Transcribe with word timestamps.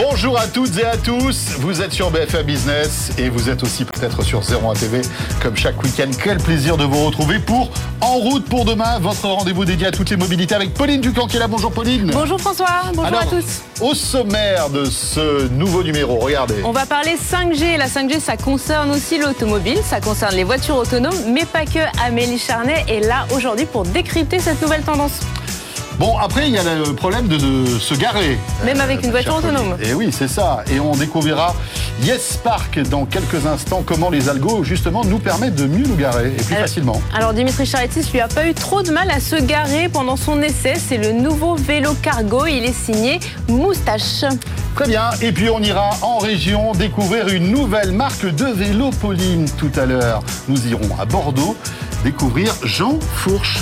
Bonjour 0.00 0.38
à 0.38 0.46
toutes 0.46 0.78
et 0.78 0.84
à 0.84 0.96
tous, 0.96 1.56
vous 1.58 1.82
êtes 1.82 1.90
sur 1.90 2.12
BFM 2.12 2.46
Business 2.46 3.10
et 3.18 3.28
vous 3.30 3.50
êtes 3.50 3.64
aussi 3.64 3.84
peut-être 3.84 4.22
sur 4.22 4.42
01 4.42 4.74
TV 4.74 5.02
comme 5.42 5.56
chaque 5.56 5.82
week-end. 5.82 6.08
Quel 6.22 6.38
plaisir 6.38 6.76
de 6.76 6.84
vous 6.84 7.04
retrouver 7.04 7.40
pour 7.40 7.72
En 8.00 8.14
route 8.14 8.44
pour 8.44 8.64
demain, 8.64 9.00
votre 9.00 9.26
rendez-vous 9.26 9.64
dédié 9.64 9.88
à 9.88 9.90
toutes 9.90 10.10
les 10.10 10.16
mobilités 10.16 10.54
avec 10.54 10.72
Pauline 10.72 11.00
Ducamp 11.00 11.26
qui 11.26 11.36
est 11.36 11.40
là. 11.40 11.48
Bonjour 11.48 11.72
Pauline. 11.72 12.12
Bonjour 12.12 12.40
François, 12.40 12.92
bonjour 12.94 13.18
à 13.18 13.26
tous. 13.26 13.44
Au 13.80 13.92
sommaire 13.92 14.70
de 14.70 14.84
ce 14.84 15.48
nouveau 15.48 15.82
numéro, 15.82 16.16
regardez. 16.20 16.62
On 16.62 16.70
va 16.70 16.86
parler 16.86 17.16
5G. 17.16 17.76
La 17.76 17.88
5G, 17.88 18.20
ça 18.20 18.36
concerne 18.36 18.92
aussi 18.92 19.18
l'automobile, 19.18 19.80
ça 19.82 20.00
concerne 20.00 20.36
les 20.36 20.44
voitures 20.44 20.76
autonomes, 20.76 21.24
mais 21.26 21.44
pas 21.44 21.64
que. 21.64 21.80
Amélie 22.06 22.38
Charnet 22.38 22.84
est 22.86 23.00
là 23.00 23.26
aujourd'hui 23.34 23.66
pour 23.66 23.82
décrypter 23.82 24.38
cette 24.38 24.62
nouvelle 24.62 24.82
tendance. 24.82 25.18
Bon, 25.98 26.16
après, 26.16 26.46
il 26.46 26.54
y 26.54 26.58
a 26.58 26.62
le 26.62 26.92
problème 26.92 27.26
de, 27.26 27.66
se 27.66 27.94
garer. 27.94 28.38
Même 28.64 28.80
avec 28.80 29.02
une 29.02 29.10
voiture 29.10 29.34
autonome. 29.34 29.76
Et 29.82 29.94
oui, 29.94 30.10
c'est 30.12 30.28
ça. 30.28 30.62
Et 30.70 30.78
on 30.78 30.94
découvrira 30.94 31.56
Yes 32.02 32.38
Park 32.42 32.78
dans 32.88 33.04
quelques 33.04 33.46
instants, 33.46 33.82
comment 33.84 34.08
les 34.08 34.28
algos, 34.28 34.62
justement, 34.62 35.04
nous 35.04 35.18
permettent 35.18 35.56
de 35.56 35.66
mieux 35.66 35.84
nous 35.84 35.96
garer 35.96 36.28
et 36.28 36.42
plus 36.42 36.54
facilement. 36.54 37.02
Alors, 37.16 37.32
Dimitri 37.32 37.66
Charitis 37.66 38.08
lui 38.12 38.20
a 38.20 38.28
pas 38.28 38.46
eu 38.46 38.54
trop 38.54 38.82
de 38.82 38.92
mal 38.92 39.10
à 39.10 39.18
se 39.18 39.34
garer 39.34 39.88
pendant 39.88 40.14
son 40.14 40.40
essai. 40.40 40.74
C'est 40.76 40.98
le 40.98 41.10
nouveau 41.10 41.56
vélo 41.56 41.94
cargo. 42.00 42.46
Il 42.46 42.64
est 42.64 42.72
signé 42.72 43.18
Moustache. 43.48 44.24
Très 44.76 44.86
bien. 44.86 45.10
Et 45.20 45.32
puis, 45.32 45.50
on 45.50 45.60
ira 45.60 45.90
en 46.02 46.18
région 46.18 46.72
découvrir 46.72 47.26
une 47.26 47.50
nouvelle 47.50 47.90
marque 47.90 48.24
de 48.24 48.44
vélo, 48.44 48.90
Pauline, 49.00 49.50
tout 49.58 49.72
à 49.76 49.84
l'heure. 49.84 50.22
Nous 50.46 50.68
irons 50.68 50.90
à 51.00 51.04
Bordeaux 51.06 51.56
découvrir 52.04 52.54
Jean 52.62 53.00
Fourche. 53.16 53.58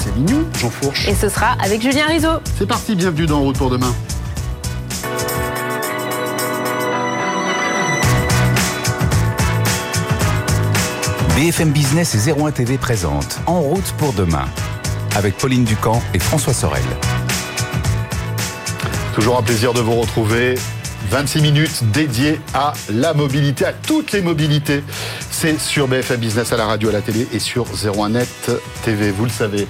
C'est 0.00 0.14
mignon, 0.14 0.46
Jean 0.60 0.70
Fourche. 0.70 1.08
Et 1.08 1.14
ce 1.14 1.28
sera 1.28 1.56
avec 1.60 1.82
Julien 1.82 2.06
Rizzo. 2.06 2.28
C'est 2.56 2.68
parti, 2.68 2.94
bienvenue 2.94 3.26
dans 3.26 3.40
Route 3.40 3.58
pour 3.58 3.68
demain. 3.68 3.92
BFM 11.34 11.70
Business 11.70 12.14
et 12.14 12.32
01 12.32 12.52
TV 12.52 12.78
présente 12.78 13.40
En 13.46 13.60
route 13.60 13.92
pour 13.98 14.12
demain 14.12 14.44
avec 15.16 15.36
Pauline 15.36 15.64
Ducamp 15.64 16.00
et 16.14 16.20
François 16.20 16.54
Sorel. 16.54 16.84
Toujours 19.14 19.38
un 19.38 19.42
plaisir 19.42 19.72
de 19.72 19.80
vous 19.80 19.96
retrouver. 20.00 20.54
26 21.10 21.40
minutes 21.40 21.84
dédiées 21.92 22.40
à 22.54 22.72
la 22.90 23.14
mobilité, 23.14 23.64
à 23.64 23.72
toutes 23.72 24.12
les 24.12 24.20
mobilités. 24.20 24.84
C'est 25.40 25.60
sur 25.60 25.86
BFM 25.86 26.18
Business 26.18 26.52
à 26.52 26.56
la 26.56 26.66
radio, 26.66 26.88
à 26.88 26.92
la 26.94 27.00
télé 27.00 27.28
et 27.32 27.38
sur 27.38 27.66
01net 27.66 28.26
TV, 28.82 29.12
vous 29.12 29.22
le 29.22 29.30
savez. 29.30 29.68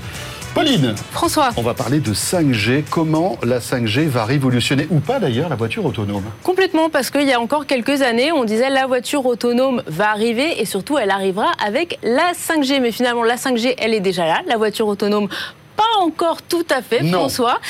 Pauline 0.55 0.95
François 1.13 1.51
On 1.59 1.63
va 1.63 1.75
parler 1.75 2.01
de 2.01 2.15
5G. 2.15 2.85
Comment 2.89 3.37
la 3.43 3.59
5G 3.59 4.07
va 4.07 4.25
révolutionner, 4.25 4.87
ou 4.89 5.01
pas 5.01 5.19
d'ailleurs, 5.19 5.51
la 5.51 5.57
voiture 5.57 5.85
autonome? 5.85 6.25
Complètement, 6.43 6.89
parce 6.89 7.11
qu'il 7.11 7.25
y 7.25 7.35
a 7.35 7.39
encore 7.39 7.67
quelques 7.67 8.01
années, 8.01 8.33
on 8.33 8.45
disait 8.45 8.71
la 8.71 8.87
voiture 8.87 9.27
autonome 9.27 9.83
va 9.87 10.09
arriver 10.09 10.59
et 10.59 10.65
surtout 10.65 10.97
elle 10.97 11.11
arrivera 11.11 11.53
avec 11.63 11.99
la 12.03 12.33
5G. 12.33 12.81
Mais 12.81 12.91
finalement, 12.91 13.23
la 13.23 13.37
5G, 13.37 13.75
elle 13.77 13.93
est 13.93 14.01
déjà 14.01 14.25
là. 14.25 14.41
La 14.47 14.57
voiture 14.57 14.89
autonome, 14.89 15.29
pas 15.77 16.01
encore 16.01 16.41
tout 16.41 16.67
à 16.71 16.81
fait, 16.81 17.07
François. 17.09 17.61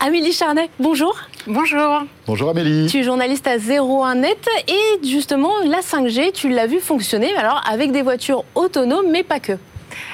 Amélie 0.00 0.32
Charnet, 0.32 0.68
bonjour. 0.80 1.16
Bonjour. 1.48 2.02
Bonjour 2.26 2.50
Amélie. 2.50 2.88
Tu 2.88 2.98
es 2.98 3.02
journaliste 3.04 3.46
à 3.46 3.56
01net 3.56 4.34
et 4.66 5.06
justement 5.06 5.52
la 5.64 5.78
5G, 5.78 6.32
tu 6.32 6.48
l'as 6.48 6.66
vu 6.66 6.80
fonctionner 6.80 7.36
alors 7.36 7.62
avec 7.70 7.92
des 7.92 8.02
voitures 8.02 8.44
autonomes 8.56 9.06
mais 9.12 9.22
pas 9.22 9.38
que 9.38 9.52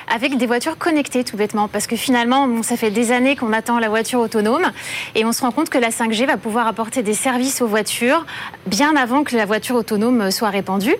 avec 0.09 0.37
des 0.37 0.47
voitures 0.47 0.79
connectées 0.79 1.25
tout 1.25 1.37
bêtement. 1.37 1.69
Parce 1.69 1.87
que 1.87 1.97
finalement, 1.97 2.63
ça 2.63 2.77
fait 2.77 2.91
des 2.91 3.13
années 3.13 3.37
qu'on 3.37 3.53
attend 3.53 3.79
la 3.79 3.89
voiture 3.89 4.21
autonome 4.21 4.71
et 5.15 5.25
on 5.25 5.33
se 5.33 5.43
rend 5.43 5.51
compte 5.51 5.71
que 5.71 5.79
la 5.79 5.91
5G 5.91 6.27
va 6.27 6.37
pouvoir 6.37 6.67
apporter 6.67 7.03
des 7.03 7.15
services 7.15 7.63
aux 7.63 7.67
voitures 7.67 8.27
bien 8.67 8.97
avant 8.97 9.25
que 9.25 9.37
la 9.37 9.47
voiture 9.47 9.77
autonome 9.77 10.31
soit 10.31 10.51
répandue. 10.51 10.95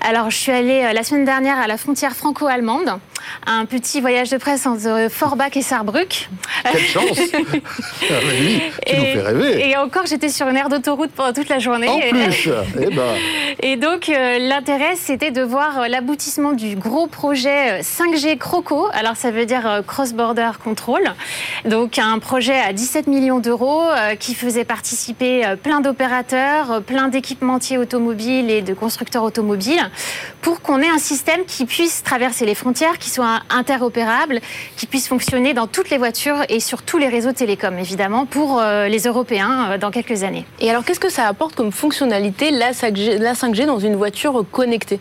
Alors, 0.00 0.30
je 0.30 0.36
suis 0.36 0.52
allée 0.52 0.82
euh, 0.84 0.92
la 0.92 1.02
semaine 1.02 1.24
dernière 1.24 1.58
à 1.58 1.66
la 1.66 1.76
frontière 1.76 2.14
franco-allemande, 2.14 2.98
un 3.46 3.64
petit 3.64 4.00
voyage 4.00 4.30
de 4.30 4.36
presse 4.36 4.66
entre 4.66 5.08
Forbach 5.10 5.56
et 5.56 5.62
Saarbrück. 5.62 6.28
Quelle 6.70 6.80
chance 6.80 7.18
Amélie, 8.10 8.62
tu 8.86 8.94
et, 8.94 8.98
nous 8.98 9.04
fais 9.04 9.22
rêver 9.22 9.68
Et 9.68 9.76
encore, 9.76 10.06
j'étais 10.06 10.28
sur 10.28 10.48
une 10.48 10.56
aire 10.56 10.68
d'autoroute 10.68 11.10
pendant 11.10 11.32
toute 11.32 11.48
la 11.48 11.58
journée. 11.58 11.88
En 11.88 11.98
plus 11.98 12.48
eh 12.80 12.94
ben. 12.94 13.14
Et 13.62 13.76
donc, 13.76 14.08
euh, 14.08 14.38
l'intérêt, 14.38 14.96
c'était 14.96 15.30
de 15.30 15.42
voir 15.42 15.80
euh, 15.80 15.88
l'aboutissement 15.88 16.52
du 16.52 16.76
gros 16.76 17.06
projet 17.06 17.80
5G 17.80 18.38
CROCO. 18.46 18.86
Alors, 18.92 19.16
ça 19.16 19.32
veut 19.32 19.44
dire 19.44 19.66
euh, 19.66 19.82
Cross 19.82 20.12
Border 20.12 20.52
Control. 20.62 21.02
Donc, 21.64 21.98
un 21.98 22.20
projet 22.20 22.56
à 22.60 22.72
17 22.72 23.08
millions 23.08 23.40
d'euros 23.40 23.82
qui 24.20 24.34
faisait 24.34 24.64
participer 24.64 25.42
plein 25.62 25.80
d'opérateurs, 25.80 26.80
plein 26.82 27.08
d'équipementiers 27.08 27.76
automobiles 27.76 28.50
et 28.50 28.62
de 28.62 28.72
constructeurs 28.72 29.24
automobiles 29.24 29.90
pour 30.42 30.60
qu'on 30.60 30.80
ait 30.80 30.88
un 30.88 30.98
système 30.98 31.44
qui 31.44 31.66
puisse 31.66 32.04
traverser 32.04 32.46
les 32.46 32.54
frontières, 32.54 32.98
qui 32.98 33.10
soit 33.10 33.40
interopérable, 33.50 34.40
qui 34.76 34.86
puisse 34.86 35.08
fonctionner 35.08 35.52
dans 35.52 35.66
toutes 35.66 35.90
les 35.90 35.98
voitures 35.98 36.42
et 36.48 36.60
sur 36.60 36.82
tous 36.82 36.98
les 36.98 37.08
réseaux 37.08 37.32
télécoms, 37.32 37.78
évidemment, 37.78 38.26
pour 38.26 38.62
les 38.62 39.00
Européens 39.00 39.76
dans 39.78 39.90
quelques 39.90 40.22
années. 40.22 40.44
Et 40.60 40.70
alors, 40.70 40.84
qu'est-ce 40.84 41.00
que 41.00 41.10
ça 41.10 41.26
apporte 41.26 41.56
comme 41.56 41.72
fonctionnalité 41.72 42.50
la 42.50 42.72
5G 42.72 43.66
dans 43.66 43.80
une 43.80 43.96
voiture 43.96 44.44
connectée? 44.52 45.00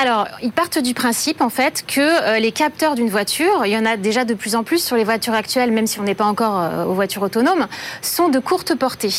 Alors, 0.00 0.26
ils 0.42 0.52
partent 0.52 0.78
du 0.78 0.94
principe, 0.94 1.40
en 1.40 1.48
fait, 1.48 1.84
que 1.86 2.00
euh, 2.00 2.38
les 2.38 2.52
capteurs 2.52 2.94
d'une 2.94 3.08
voiture, 3.08 3.64
il 3.64 3.72
y 3.72 3.76
en 3.76 3.86
a 3.86 3.96
déjà 3.96 4.24
de 4.24 4.34
plus 4.34 4.54
en 4.54 4.62
plus 4.62 4.82
sur 4.82 4.96
les 4.96 5.04
voitures 5.04 5.34
actuelles, 5.34 5.70
même 5.70 5.86
si 5.86 6.00
on 6.00 6.02
n'est 6.02 6.14
pas 6.14 6.24
encore 6.24 6.60
euh, 6.60 6.84
aux 6.84 6.94
voitures 6.94 7.22
autonomes, 7.22 7.66
sont 8.00 8.28
de 8.28 8.38
courte 8.38 8.74
portée. 8.74 9.12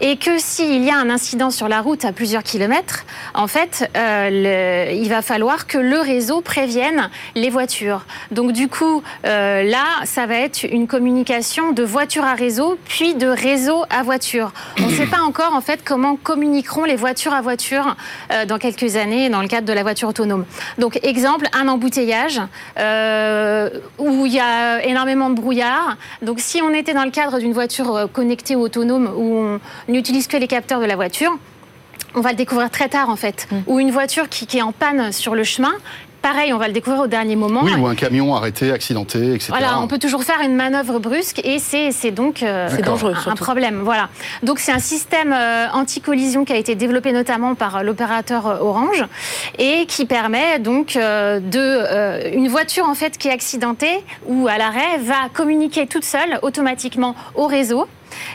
Et 0.00 0.16
que 0.16 0.38
s'il 0.38 0.84
y 0.84 0.90
a 0.90 0.96
un 0.96 1.10
incident 1.10 1.50
sur 1.50 1.68
la 1.68 1.80
route 1.80 2.04
à 2.04 2.12
plusieurs 2.12 2.42
kilomètres, 2.42 3.04
en 3.34 3.46
fait, 3.46 3.90
euh, 3.96 4.90
il 4.92 5.08
va 5.08 5.22
falloir 5.22 5.66
que 5.66 5.78
le 5.78 6.00
réseau 6.00 6.40
prévienne 6.40 7.10
les 7.34 7.50
voitures. 7.50 8.04
Donc, 8.30 8.52
du 8.52 8.68
coup, 8.68 9.02
là, 9.24 9.84
ça 10.04 10.26
va 10.26 10.34
être 10.36 10.64
une 10.64 10.86
communication 10.86 11.72
de 11.72 11.82
voiture 11.82 12.24
à 12.24 12.34
réseau, 12.34 12.78
puis 12.88 13.14
de 13.14 13.26
réseau 13.26 13.84
à 13.90 14.02
voiture. 14.02 14.52
On 14.78 14.86
ne 14.86 14.92
sait 14.92 15.06
pas 15.06 15.20
encore, 15.20 15.54
en 15.54 15.60
fait, 15.60 15.80
comment 15.84 16.16
communiqueront 16.16 16.84
les 16.84 16.96
voitures 16.96 17.34
à 17.34 17.40
voiture 17.40 17.96
dans 18.46 18.58
quelques 18.58 18.96
années 18.96 19.28
dans 19.28 19.42
le 19.42 19.48
cadre 19.48 19.66
de 19.66 19.72
la 19.72 19.82
voiture 19.82 19.91
autonome. 20.04 20.44
Donc, 20.78 20.98
exemple, 21.02 21.46
un 21.52 21.68
embouteillage 21.68 22.40
euh, 22.78 23.70
où 23.98 24.26
il 24.26 24.32
y 24.32 24.40
a 24.40 24.84
énormément 24.84 25.30
de 25.30 25.34
brouillard. 25.34 25.96
Donc, 26.22 26.40
si 26.40 26.60
on 26.62 26.72
était 26.72 26.94
dans 26.94 27.04
le 27.04 27.10
cadre 27.10 27.38
d'une 27.38 27.52
voiture 27.52 27.94
euh, 27.94 28.06
connectée 28.06 28.56
ou 28.56 28.60
autonome 28.60 29.10
où 29.16 29.36
on 29.36 29.60
n'utilise 29.88 30.26
que 30.26 30.36
les 30.36 30.48
capteurs 30.48 30.80
de 30.80 30.86
la 30.86 30.96
voiture, 30.96 31.38
on 32.14 32.20
va 32.20 32.30
le 32.30 32.36
découvrir 32.36 32.70
très 32.70 32.88
tard 32.88 33.08
en 33.08 33.16
fait. 33.16 33.46
Mm. 33.50 33.56
Ou 33.66 33.80
une 33.80 33.90
voiture 33.90 34.28
qui, 34.28 34.46
qui, 34.46 34.58
est 34.58 34.62
en 34.62 34.72
panne 34.72 35.12
sur 35.12 35.34
le 35.34 35.44
chemin 35.44 35.72
Pareil, 36.22 36.52
on 36.52 36.58
va 36.58 36.68
le 36.68 36.72
découvrir 36.72 37.02
au 37.02 37.06
dernier 37.08 37.34
moment. 37.34 37.62
Oui, 37.64 37.74
ou 37.74 37.88
un 37.88 37.96
camion 37.96 38.34
arrêté, 38.36 38.70
accidenté, 38.70 39.34
etc. 39.34 39.48
Voilà, 39.48 39.80
on 39.80 39.88
peut 39.88 39.98
toujours 39.98 40.22
faire 40.22 40.40
une 40.40 40.54
manœuvre 40.54 41.00
brusque 41.00 41.40
et 41.44 41.58
c'est 41.58 42.12
donc 42.12 42.44
euh, 42.44 42.68
dangereux, 42.80 43.14
un 43.26 43.34
problème. 43.34 43.80
Voilà. 43.82 44.08
Donc 44.44 44.60
c'est 44.60 44.70
un 44.70 44.78
système 44.78 45.32
euh, 45.32 45.66
anti-collision 45.72 46.44
qui 46.44 46.52
a 46.52 46.56
été 46.56 46.76
développé 46.76 47.12
notamment 47.12 47.56
par 47.56 47.78
euh, 47.78 47.82
l'opérateur 47.82 48.46
Orange 48.62 49.04
et 49.58 49.84
qui 49.86 50.06
permet 50.06 50.60
donc 50.60 50.94
de 50.94 52.34
une 52.36 52.48
voiture 52.48 52.88
en 52.88 52.94
fait 52.94 53.18
qui 53.18 53.26
est 53.26 53.32
accidentée 53.32 54.04
ou 54.26 54.46
à 54.46 54.58
l'arrêt 54.58 54.98
va 54.98 55.28
communiquer 55.32 55.88
toute 55.88 56.04
seule 56.04 56.38
automatiquement 56.42 57.16
au 57.34 57.46
réseau 57.46 57.88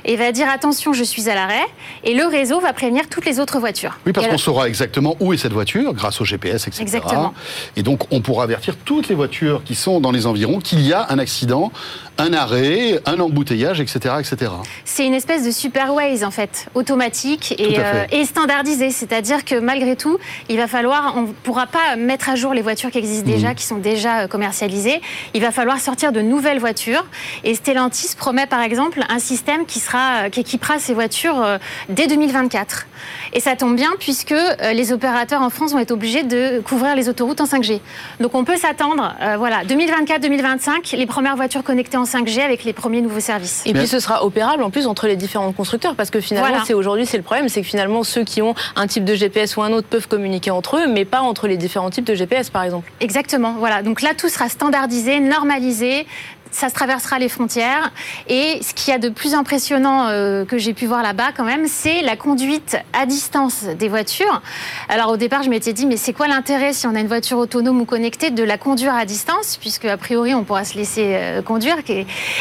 et 0.06 0.16
va 0.16 0.32
dire 0.32 0.50
attention, 0.50 0.94
je 0.94 1.04
suis 1.04 1.30
à 1.30 1.36
l'arrêt, 1.36 1.66
et 2.04 2.14
le 2.14 2.26
réseau 2.26 2.60
va 2.60 2.74
prévenir 2.74 3.08
toutes 3.10 3.26
les 3.26 3.40
autres 3.40 3.60
voitures. 3.60 3.98
Oui, 4.06 4.14
parce 4.14 4.28
qu'on 4.28 4.38
saura 4.38 4.68
exactement 4.68 5.16
où 5.20 5.34
est 5.34 5.38
cette 5.38 5.54
voiture 5.54 5.94
grâce 5.94 6.22
au 6.22 6.26
GPS, 6.26 6.68
etc. 6.68 6.82
Exactement. 6.82 7.34
Et 7.76 7.84
donc, 7.84 8.02
on 8.12 8.22
pourra 8.22 8.44
avertir 8.44 8.76
toutes 8.78 9.10
les 9.10 9.16
voitures 9.16 9.64
qui 9.64 9.76
sont 9.76 10.00
dans 10.00 10.12
les 10.12 10.26
environs 10.26 10.60
qu'il 10.60 10.82
y 10.82 10.94
a 10.94 11.08
un 11.10 11.20
accident, 11.20 11.72
un 12.18 12.34
arrêt, 12.34 13.00
un 13.06 13.20
embouteillage, 13.20 13.80
etc. 13.80 14.16
etc. 14.20 14.52
C'est 14.86 15.06
une 15.06 15.14
espèce 15.14 15.46
de 15.46 15.52
super 15.52 15.94
Waze, 15.94 16.24
en 16.24 16.32
fait, 16.32 16.68
automatique 16.74 17.54
et, 17.60 17.80
euh, 17.80 18.06
et 18.12 18.26
standardisé. 18.26 18.92
C'est-à-dire 18.92 19.46
que 19.46 19.60
malgré 19.60 19.96
tout, 19.96 20.18
il 20.50 20.58
va 20.58 20.68
falloir, 20.68 21.14
on 21.16 21.24
ne 21.24 21.32
pourra 21.32 21.68
pas 21.68 21.96
mettre 21.96 22.30
à 22.30 22.36
jour 22.36 22.54
les 22.54 22.62
voitures 22.62 22.92
qui 22.92 22.98
existent 22.98 23.30
déjà, 23.30 23.50
mhm. 23.50 23.56
qui 23.56 23.66
sont 23.66 23.78
déjà 23.78 24.22
euh, 24.22 24.28
commercialisées. 24.28 25.02
Il 25.34 25.42
va 25.42 25.52
falloir 25.52 25.80
sortir 25.80 26.12
de 26.12 26.22
nouvelles 26.22 26.60
voitures. 26.60 27.06
Et 27.44 27.56
Stellantis 27.56 28.16
promet, 28.18 28.48
par 28.48 28.62
exemple, 28.62 29.04
un 29.10 29.20
système 29.20 29.66
qui, 29.66 29.77
sera, 29.80 30.30
qui 30.30 30.40
équipera 30.42 30.80
ces 30.80 30.94
voitures 30.94 31.42
euh, 31.42 31.58
dès 31.90 32.08
2024. 32.08 32.88
Et 33.34 33.40
ça 33.40 33.56
tombe 33.56 33.76
bien 33.76 33.92
puisque 34.00 34.32
euh, 34.32 34.74
les 34.74 34.92
opérateurs 34.92 35.42
en 35.42 35.50
France 35.50 35.74
vont 35.74 35.80
être 35.80 35.92
obligés 35.92 36.24
de 36.24 36.62
couvrir 36.62 36.96
les 36.96 37.10
autoroutes 37.10 37.42
en 37.42 37.46
5G. 37.46 37.80
Donc 38.20 38.36
on 38.36 38.44
peut 38.44 38.58
s'attendre, 38.58 39.16
euh, 39.22 39.38
voilà, 39.38 39.64
2024-2025, 39.64 40.96
les 40.96 41.06
premières 41.06 41.36
voitures 41.36 41.64
connectées 41.64 41.98
en 41.98 42.04
5G 42.04 42.42
avec 42.42 42.64
les 42.64 42.74
premiers 42.74 43.02
nouveaux 43.02 43.20
services. 43.20 43.64
Et 43.66 43.74
puis 43.74 43.88
ce 43.88 44.00
sera 44.00 44.26
opérable 44.26 44.64
en 44.64 44.70
plus 44.70 44.88
entre 44.88 45.08
les 45.08 45.16
différents 45.16 45.52
constructeurs 45.52 45.96
parce 45.96 46.10
que 46.10 46.22
finalement, 46.22 46.64
c'est 46.66 46.74
aujourd'hui 46.74 47.06
c'est 47.06 47.18
le 47.18 47.24
problème, 47.24 47.50
c'est 47.50 47.62
que 47.62 47.68
finalement 47.68 48.04
ceux 48.04 48.24
qui 48.24 48.42
ont 48.42 48.56
un 48.76 48.88
type 48.88 49.06
de 49.06 49.16
GPS 49.16 49.58
ou 49.58 49.62
un 49.62 49.72
autre 49.72 49.88
peuvent 49.88 50.08
communiquer 50.08 50.52
entre 50.52 50.78
eux, 50.78 50.88
mais 50.88 51.06
pas 51.06 51.22
entre 51.22 51.48
les 51.48 51.58
différents 51.58 51.90
types 51.90 52.06
de 52.06 52.16
GPS 52.16 52.50
par 52.50 52.64
exemple. 52.64 52.92
Exactement, 53.00 53.56
voilà. 53.60 53.82
Donc 53.84 54.02
là 54.02 54.12
tout 54.18 54.30
sera 54.30 54.50
standardisé, 54.50 55.20
normalisé, 55.20 56.06
ça 56.52 56.70
se 56.70 56.74
traversera 56.74 57.20
les 57.20 57.30
frontières. 57.30 57.92
Et 58.28 58.60
ce 58.62 58.74
qu'il 58.74 58.92
y 58.92 58.96
a 58.96 59.00
de 59.00 59.10
plus 59.10 59.34
impressionnant 59.34 60.08
euh, 60.08 60.46
que 60.46 60.58
j'ai 60.58 60.74
pu 60.74 60.86
voir 60.86 61.04
là-bas, 61.04 61.32
quand 61.36 61.44
même, 61.44 61.68
c'est 61.68 62.02
la 62.02 62.16
conduite 62.16 62.78
à 62.94 63.06
distance 63.06 63.64
des 63.64 63.90
voitures. 63.90 64.42
Alors 64.90 65.10
au 65.10 65.18
départ, 65.18 65.44
je 65.44 65.50
m'étais 65.50 65.74
dit, 65.74 65.86
mais 65.86 65.98
c'est 65.98 66.14
quoi 66.14 66.28
l'intérêt 66.28 66.74
si 66.74 66.88
on 66.88 66.96
a 66.96 67.00
une 67.00 67.08
voiture 67.08 67.38
autonome 67.38 67.82
ou 67.82 67.86
connectée 67.86 68.32
de 68.32 68.44
la 68.44 68.58
conduire 68.58 68.96
à 68.96 69.06
distance, 69.06 69.58
puisque 69.58 69.86
a 69.86 69.98
priori 69.98 70.34
on 70.34 70.44
pourra 70.44 70.64
se 70.64 70.76
laisser 70.78 71.16
euh, 71.16 71.42
conduire. 71.42 71.78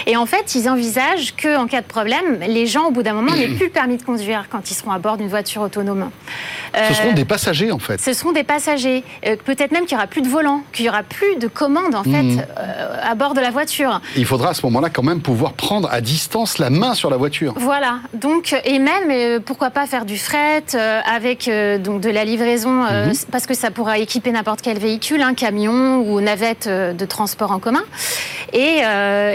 Et 0.07 0.17
en 0.17 0.27
fait, 0.27 0.55
ils 0.55 0.69
envisagent 0.69 1.35
que 1.37 1.57
en 1.57 1.67
cas 1.67 1.81
de 1.81 1.87
problème, 1.87 2.41
les 2.47 2.67
gens 2.67 2.87
au 2.87 2.91
bout 2.91 3.03
d'un 3.03 3.13
moment 3.13 3.35
n'aient 3.35 3.49
plus 3.49 3.67
le 3.67 3.73
permis 3.73 3.97
de 3.97 4.03
conduire 4.03 4.47
quand 4.51 4.71
ils 4.71 4.75
seront 4.75 4.93
à 4.93 4.99
bord 4.99 5.17
d'une 5.17 5.29
voiture 5.29 5.63
autonome. 5.63 6.11
ce 6.75 6.95
seront 6.95 7.13
des 7.13 7.25
passagers 7.25 7.73
en 7.73 7.79
fait. 7.79 8.01
Ce 8.01 8.13
seront 8.13 8.33
des 8.33 8.45
passagers. 8.45 9.05
Peut-être 9.45 9.73
même 9.73 9.87
qu'il 9.87 9.97
n'y 9.97 10.03
aura 10.03 10.07
plus 10.07 10.23
de 10.23 10.29
volant, 10.29 10.63
qu'il 10.73 10.85
n'y 10.85 10.89
aura 10.89 11.03
plus 11.03 11.37
de 11.37 11.49
commande 11.49 11.95
en 11.95 12.05
fait 12.05 12.23
mmh. 12.23 12.45
à 13.03 13.15
bord 13.15 13.35
de 13.35 13.41
la 13.41 13.51
voiture. 13.51 13.96
Il 14.17 14.25
faudra 14.25 14.51
à 14.51 14.55
ce 14.55 14.65
moment-là 14.67 14.91
quand 14.91 15.03
même 15.03 15.21
pouvoir 15.21 15.53
prendre 15.53 15.89
à 15.91 16.01
distance 16.01 16.59
la 16.59 16.71
main 16.71 16.95
sur 16.95 17.11
la 17.11 17.17
voiture. 17.17 17.55
Voilà. 17.57 17.99
Donc 18.15 18.55
et 18.65 18.79
même 18.79 19.11
euh, 19.11 19.41
pourquoi 19.45 19.71
pas 19.71 19.87
faire 19.87 20.05
du 20.05 20.19
fret 20.19 20.65
euh, 20.75 21.01
avec 21.07 21.49
euh, 21.49 21.79
donc 21.79 22.01
de 22.01 22.11
la 22.11 22.25
livraison 22.25 22.71
mhm. 22.71 23.13
parce 23.31 23.47
que 23.47 23.55
ça 23.55 23.71
pourra 23.71 23.99
équiper 23.99 24.33
n'importe 24.33 24.61
quel 24.63 24.79
véhicule, 24.79 25.23
un 25.23 25.35
camion 25.35 25.99
ou 26.01 26.21
navette 26.21 26.69
de 26.69 27.05
transport 27.05 27.51
en 27.51 27.59
commun. 27.59 27.85
Et 28.53 28.83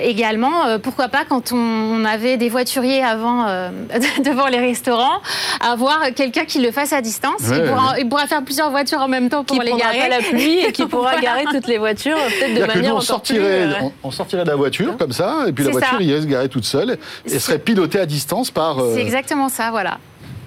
également 0.03 0.79
pourquoi 0.81 1.09
pas 1.09 1.25
quand 1.27 1.51
on, 1.51 2.05
avait 2.05 2.37
des 2.37 2.49
voituriers 2.49 3.03
avant 3.03 3.45
devant 4.25 4.47
les 4.47 4.59
restaurants, 4.59 5.21
avoir 5.59 5.99
quelqu'un 6.15 6.45
qui 6.45 6.59
le 6.59 6.71
fasse 6.71 6.93
à 6.93 7.01
distance. 7.01 7.41
il, 7.99 8.07
pourra, 8.09 8.27
faire 8.27 8.43
plusieurs 8.43 8.71
voitures 8.71 8.99
en 8.99 9.07
même 9.07 9.29
temps 9.29 9.43
pour 9.43 9.61
les 9.61 9.73
garer. 9.73 10.09
la 10.09 10.19
pluie 10.19 10.59
et 10.59 10.71
qui 10.71 10.85
pourra 10.87 11.19
garer 11.19 11.43
toutes 11.51 11.67
les 11.67 11.77
voitures 11.77 12.17
peut-être 12.17 12.53
de 12.61 12.65
manière 12.65 12.95
encore 12.95 13.21
plus. 13.21 13.39
on 14.03 14.11
sortirait 14.11 14.45
la 14.51 14.57
voiture 14.57 14.97
comme 14.97 15.11
ça, 15.11 15.45
et 15.47 15.53
puis 15.53 15.63
la 15.63 15.71
voiture 15.71 16.01
irait 16.01 16.21
se 16.21 16.27
garer 16.27 16.49
toute 16.49 16.65
seule 16.65 16.97
et 17.25 17.39
serait 17.39 17.59
pilotée 17.59 17.99
à 17.99 18.05
distance 18.05 18.51
par. 18.51 18.79
Euh, 18.79 18.93
c'est 18.95 19.01
exactement 19.01 19.49
ça, 19.49 19.71
voilà 19.71 19.97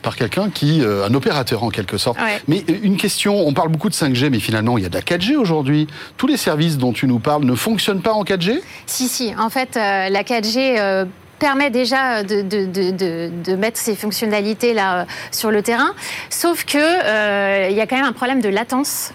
par 0.02 0.16
quelqu'un 0.16 0.50
qui, 0.50 0.82
euh, 0.82 1.06
un 1.06 1.14
opérateur 1.14 1.64
en 1.64 1.70
quelque 1.70 1.96
sorte. 1.96 2.18
Mais 2.46 2.62
euh, 2.68 2.74
une 2.82 2.98
question, 2.98 3.38
on 3.38 3.54
parle 3.54 3.70
beaucoup 3.70 3.88
de 3.88 3.94
5G, 3.94 4.28
mais 4.28 4.38
finalement 4.38 4.76
il 4.76 4.82
y 4.82 4.86
a 4.86 4.90
de 4.90 4.94
la 4.94 5.00
4G 5.00 5.34
aujourd'hui. 5.34 5.86
Tous 6.18 6.26
les 6.26 6.36
services 6.36 6.76
dont 6.76 6.92
tu 6.92 7.06
nous 7.06 7.20
parles 7.20 7.44
ne 7.44 7.54
fonctionnent 7.54 8.02
pas 8.02 8.12
en 8.12 8.22
4G 8.22 8.60
Si, 8.84 9.08
si. 9.08 9.34
En 9.38 9.48
fait, 9.48 9.76
la 9.76 10.22
4G 10.22 11.06
permet 11.38 11.70
déjà 11.70 12.22
de, 12.22 12.42
de, 12.42 13.30
de, 13.30 13.56
mettre 13.56 13.78
ces 13.78 13.96
fonctionnalités 13.96 14.74
là 14.74 15.06
sur 15.32 15.50
le 15.50 15.62
terrain, 15.62 15.94
sauf 16.28 16.66
que 16.66 17.70
il 17.70 17.74
y 17.74 17.80
a 17.80 17.86
quand 17.86 17.96
même 17.96 18.04
un 18.04 18.12
problème 18.12 18.42
de 18.42 18.50
latence 18.50 19.14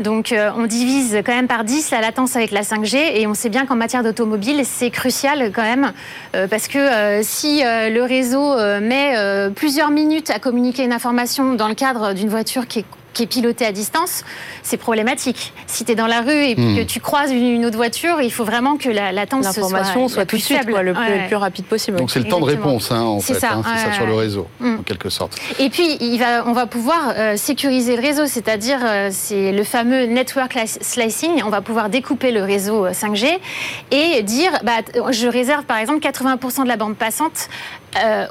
donc 0.00 0.32
euh, 0.32 0.50
on 0.56 0.66
divise 0.66 1.16
quand 1.24 1.34
même 1.34 1.48
par 1.48 1.64
10 1.64 1.90
la 1.90 2.00
latence 2.00 2.36
avec 2.36 2.50
la 2.50 2.62
5G 2.62 2.96
et 2.96 3.26
on 3.26 3.34
sait 3.34 3.48
bien 3.48 3.64
qu'en 3.64 3.76
matière 3.76 4.02
d'automobile, 4.02 4.62
c'est 4.64 4.90
crucial 4.90 5.50
quand 5.54 5.62
même 5.62 5.92
euh, 6.34 6.46
parce 6.48 6.68
que 6.68 6.78
euh, 6.78 7.20
si 7.22 7.62
le 7.62 8.02
réseau 8.02 8.56
met 8.80 9.14
plusieurs 9.54 9.90
minutes 9.90 10.30
à 10.30 10.38
communiquer 10.38 10.84
une 10.84 10.92
information 10.92 11.54
dans 11.54 11.68
le 11.68 11.74
cadre 11.74 12.12
d'une 12.12 12.28
voiture 12.28 12.66
qui 12.66 12.80
est 12.80 12.84
qui 13.16 13.22
est 13.22 13.26
piloté 13.26 13.64
à 13.64 13.72
distance, 13.72 14.24
c'est 14.62 14.76
problématique. 14.76 15.54
Si 15.66 15.86
tu 15.86 15.92
es 15.92 15.94
dans 15.94 16.06
la 16.06 16.20
rue 16.20 16.44
et 16.44 16.54
hmm. 16.54 16.76
que 16.76 16.82
tu 16.82 17.00
croises 17.00 17.32
une, 17.32 17.64
autre 17.64 17.76
voiture, 17.76 18.20
il 18.20 18.30
faut 18.30 18.44
vraiment 18.44 18.76
que 18.76 18.90
la 18.90 19.10
latence 19.10 19.50
soit, 19.52 19.84
soit 20.08 20.26
tout 20.26 20.36
de 20.36 20.42
suite, 20.42 20.66
le, 20.66 21.26
plus, 21.26 21.36
rapide 21.36 21.64
possible. 21.64 21.96
Donc 21.96 22.10
c'est 22.10 22.18
le 22.18 22.28
temps 22.28 22.40
de 22.40 22.44
réponse, 22.44 22.92
hein, 22.92 23.00
en 23.00 23.20
fait. 23.20 23.34
C'est 23.34 23.40
ça, 23.40 23.54
hein, 23.54 23.62
ça 23.64 23.92
sur 23.92 24.06
le 24.06 24.12
réseau, 24.12 24.46
hmm. 24.60 24.76
en 24.80 24.82
quelque 24.82 25.08
sorte. 25.08 25.38
Et 25.58 25.70
puis, 25.70 25.96
il 26.00 26.18
va, 26.18 26.46
on 26.46 26.52
va 26.52 26.66
pouvoir 26.66 27.14
euh, 27.16 27.36
sécuriser 27.38 27.96
le 27.96 28.02
réseau, 28.02 28.26
c'est-à-dire 28.26 28.80
euh, 28.84 29.08
c'est 29.10 29.50
le 29.50 29.64
fameux 29.64 30.04
network 30.04 30.58
slicing. 30.82 31.42
On 31.44 31.50
va 31.50 31.62
pouvoir 31.62 31.88
découper 31.88 32.32
le 32.32 32.42
réseau 32.42 32.88
5G 32.88 33.26
euh, 33.32 33.96
et 33.96 34.22
dire, 34.22 34.52
bah, 34.62 34.82
je 35.10 35.26
réserve 35.26 35.64
par 35.64 35.78
exemple 35.78 36.00
80% 36.00 36.64
de 36.64 36.68
la 36.68 36.76
bande 36.76 36.96
passante 36.96 37.48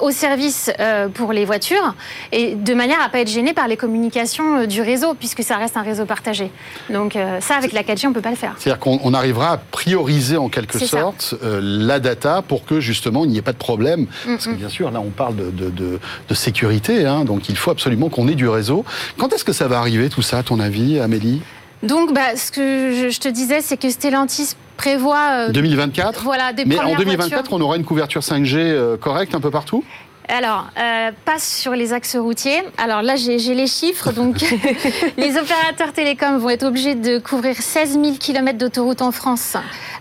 au 0.01 0.11
service 0.11 0.71
pour 1.13 1.33
les 1.33 1.45
voitures 1.45 1.95
et 2.31 2.55
de 2.55 2.73
manière 2.73 3.01
à 3.01 3.09
pas 3.09 3.19
être 3.19 3.29
gêné 3.29 3.53
par 3.53 3.67
les 3.67 3.77
communications 3.77 4.65
du 4.65 4.81
réseau, 4.81 5.13
puisque 5.13 5.43
ça 5.43 5.57
reste 5.57 5.77
un 5.77 5.81
réseau 5.81 6.05
partagé. 6.05 6.51
Donc 6.89 7.15
euh, 7.15 7.39
ça, 7.41 7.55
avec 7.55 7.71
la 7.71 7.83
4G, 7.83 8.07
on 8.07 8.09
ne 8.09 8.13
peut 8.13 8.21
pas 8.21 8.29
le 8.29 8.35
faire. 8.35 8.55
C'est-à-dire 8.57 8.79
qu'on 8.79 9.13
arrivera 9.13 9.53
à 9.53 9.57
prioriser 9.57 10.37
en 10.37 10.49
quelque 10.49 10.79
sorte 10.79 11.35
euh, 11.43 11.59
la 11.61 11.99
data 11.99 12.41
pour 12.41 12.65
que 12.65 12.79
justement 12.79 13.25
il 13.25 13.31
n'y 13.31 13.37
ait 13.37 13.43
pas 13.43 13.53
de 13.53 13.57
problème. 13.57 14.01
Mm, 14.01 14.33
Parce 14.33 14.45
que 14.47 14.53
bien 14.53 14.69
sûr, 14.69 14.91
là, 14.91 14.99
on 14.99 15.09
parle 15.09 15.35
de, 15.35 15.69
de, 15.69 16.33
sécurité, 16.33 17.05
hein, 17.05 17.23
donc 17.23 17.47
il 17.47 17.55
faut 17.55 17.71
absolument 17.71 18.09
qu'on 18.09 18.27
ait 18.27 18.35
du 18.35 18.47
réseau. 18.47 18.83
Quand 19.17 19.31
est-ce 19.33 19.45
que 19.45 19.53
ça 19.53 19.67
va 19.67 19.79
arriver 19.79 20.09
tout 20.09 20.21
ça, 20.21 20.39
à 20.39 20.43
ton 20.43 20.59
avis, 20.59 20.99
Amélie? 20.99 21.41
Donc, 21.81 22.13
bah, 22.13 22.35
ce 22.35 22.51
que 22.51 23.09
je, 23.09 23.19
te 23.19 23.29
disais, 23.29 23.61
c'est 23.61 23.77
que 23.77 23.89
Stellantis 23.89 24.55
prévoit... 24.75 25.49
2024 25.49 26.19
euh, 26.19 26.21
Voilà, 26.23 26.53
des 26.53 26.65
Mais 26.65 26.79
en 26.79 26.95
2024, 26.95 27.53
on 27.53 27.61
aura 27.61 27.77
une 27.77 27.85
couverture 27.85 28.21
5G 28.21 28.97
correcte 28.97 29.35
un 29.35 29.41
peu 29.41 29.51
partout? 29.51 29.83
Alors, 30.27 30.67
euh, 30.79 31.11
passe 31.23 31.47
sur 31.47 31.73
les 31.73 31.93
axes 31.93 32.15
routiers. 32.15 32.63
Alors 32.77 33.01
là, 33.01 33.15
j'ai 33.15 33.37
les 33.37 33.67
chiffres. 33.67 34.11
Donc, 34.11 34.37
les 35.17 35.37
opérateurs 35.37 35.93
télécoms 35.93 36.37
vont 36.37 36.49
être 36.49 36.65
obligés 36.65 36.95
de 36.95 37.19
couvrir 37.19 37.55
16 37.55 37.93
000 37.93 38.15
km 38.19 38.57
d'autoroute 38.57 39.01
en 39.01 39.11
France. 39.11 39.55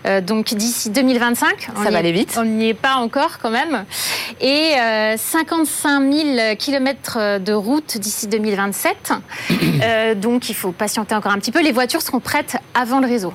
Euh, 0.05 0.21
donc 0.21 0.53
d'ici 0.53 0.89
2025. 0.89 1.69
Ça 1.83 1.91
va 1.91 1.97
aller 1.97 2.11
vite. 2.11 2.35
On 2.39 2.45
n'y 2.45 2.69
est 2.69 2.73
pas 2.73 2.95
encore 2.95 3.39
quand 3.41 3.51
même. 3.51 3.85
Et 4.41 4.73
55 5.17 6.11
000 6.11 6.55
km 6.57 7.39
de 7.39 7.53
route 7.53 7.97
d'ici 7.97 8.27
2027. 8.27 9.13
Euh, 9.83 10.15
donc 10.15 10.49
il 10.49 10.55
faut 10.55 10.71
patienter 10.71 11.15
encore 11.15 11.31
un 11.31 11.37
petit 11.37 11.51
peu. 11.51 11.61
Les 11.61 11.71
voitures 11.71 12.01
seront 12.01 12.19
prêtes 12.19 12.57
avant 12.73 12.99
le 12.99 13.07
réseau. 13.07 13.33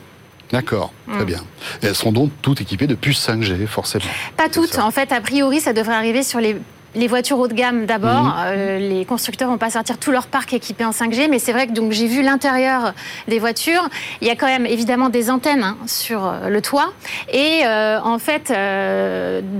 D'accord, 0.53 0.93
très 1.09 1.23
mm. 1.23 1.27
bien. 1.27 1.41
Et 1.83 1.87
elles 1.87 1.95
seront 1.95 2.13
donc 2.13 2.33
toutes 2.43 2.61
équipées 2.61 2.87
de 2.87 2.95
puces 2.95 3.27
5G, 3.27 3.67
forcément. 3.67 4.05
Pas 4.37 4.49
toutes. 4.49 4.79
En 4.79 4.91
fait, 4.91 5.13
a 5.13 5.21
priori, 5.21 5.61
ça 5.61 5.73
devrait 5.73 5.95
arriver 5.95 6.23
sur 6.23 6.41
les 6.41 6.57
les 6.95 7.07
voitures 7.07 7.39
haut 7.39 7.49
de 7.49 7.55
gamme 7.55 7.87
d'abord. 7.87 8.25
Mhm. 8.25 8.35
Euh, 8.47 8.79
les 8.79 9.05
constructeurs 9.05 9.49
vont 9.49 9.59
pas 9.59 9.71
sortir 9.71 9.99
tout 9.99 10.11
leur 10.11 10.27
parc 10.27 10.53
équipé 10.53 10.85
en 10.85 10.91
5G, 10.91 11.29
mais 11.29 11.39
c'est 11.39 11.53
vrai 11.53 11.67
que 11.67 11.73
donc 11.73 11.93
j'ai 11.93 12.07
vu 12.07 12.23
l'intérieur 12.23 12.95
des 13.29 13.39
voitures. 13.39 13.89
Il 14.21 14.29
y 14.29 14.31
a 14.31 14.37
quand 14.37 14.47
même 14.47 14.67
évidemment 14.67 15.09
des 15.09 15.31
antennes 15.31 15.63
hein, 15.63 15.77
sur 15.87 16.27
euh, 16.27 16.49
le 16.49 16.61
toit, 16.61 16.93
et 17.33 17.61
euh, 17.65 18.01
en 18.03 18.19
fait 18.19 18.53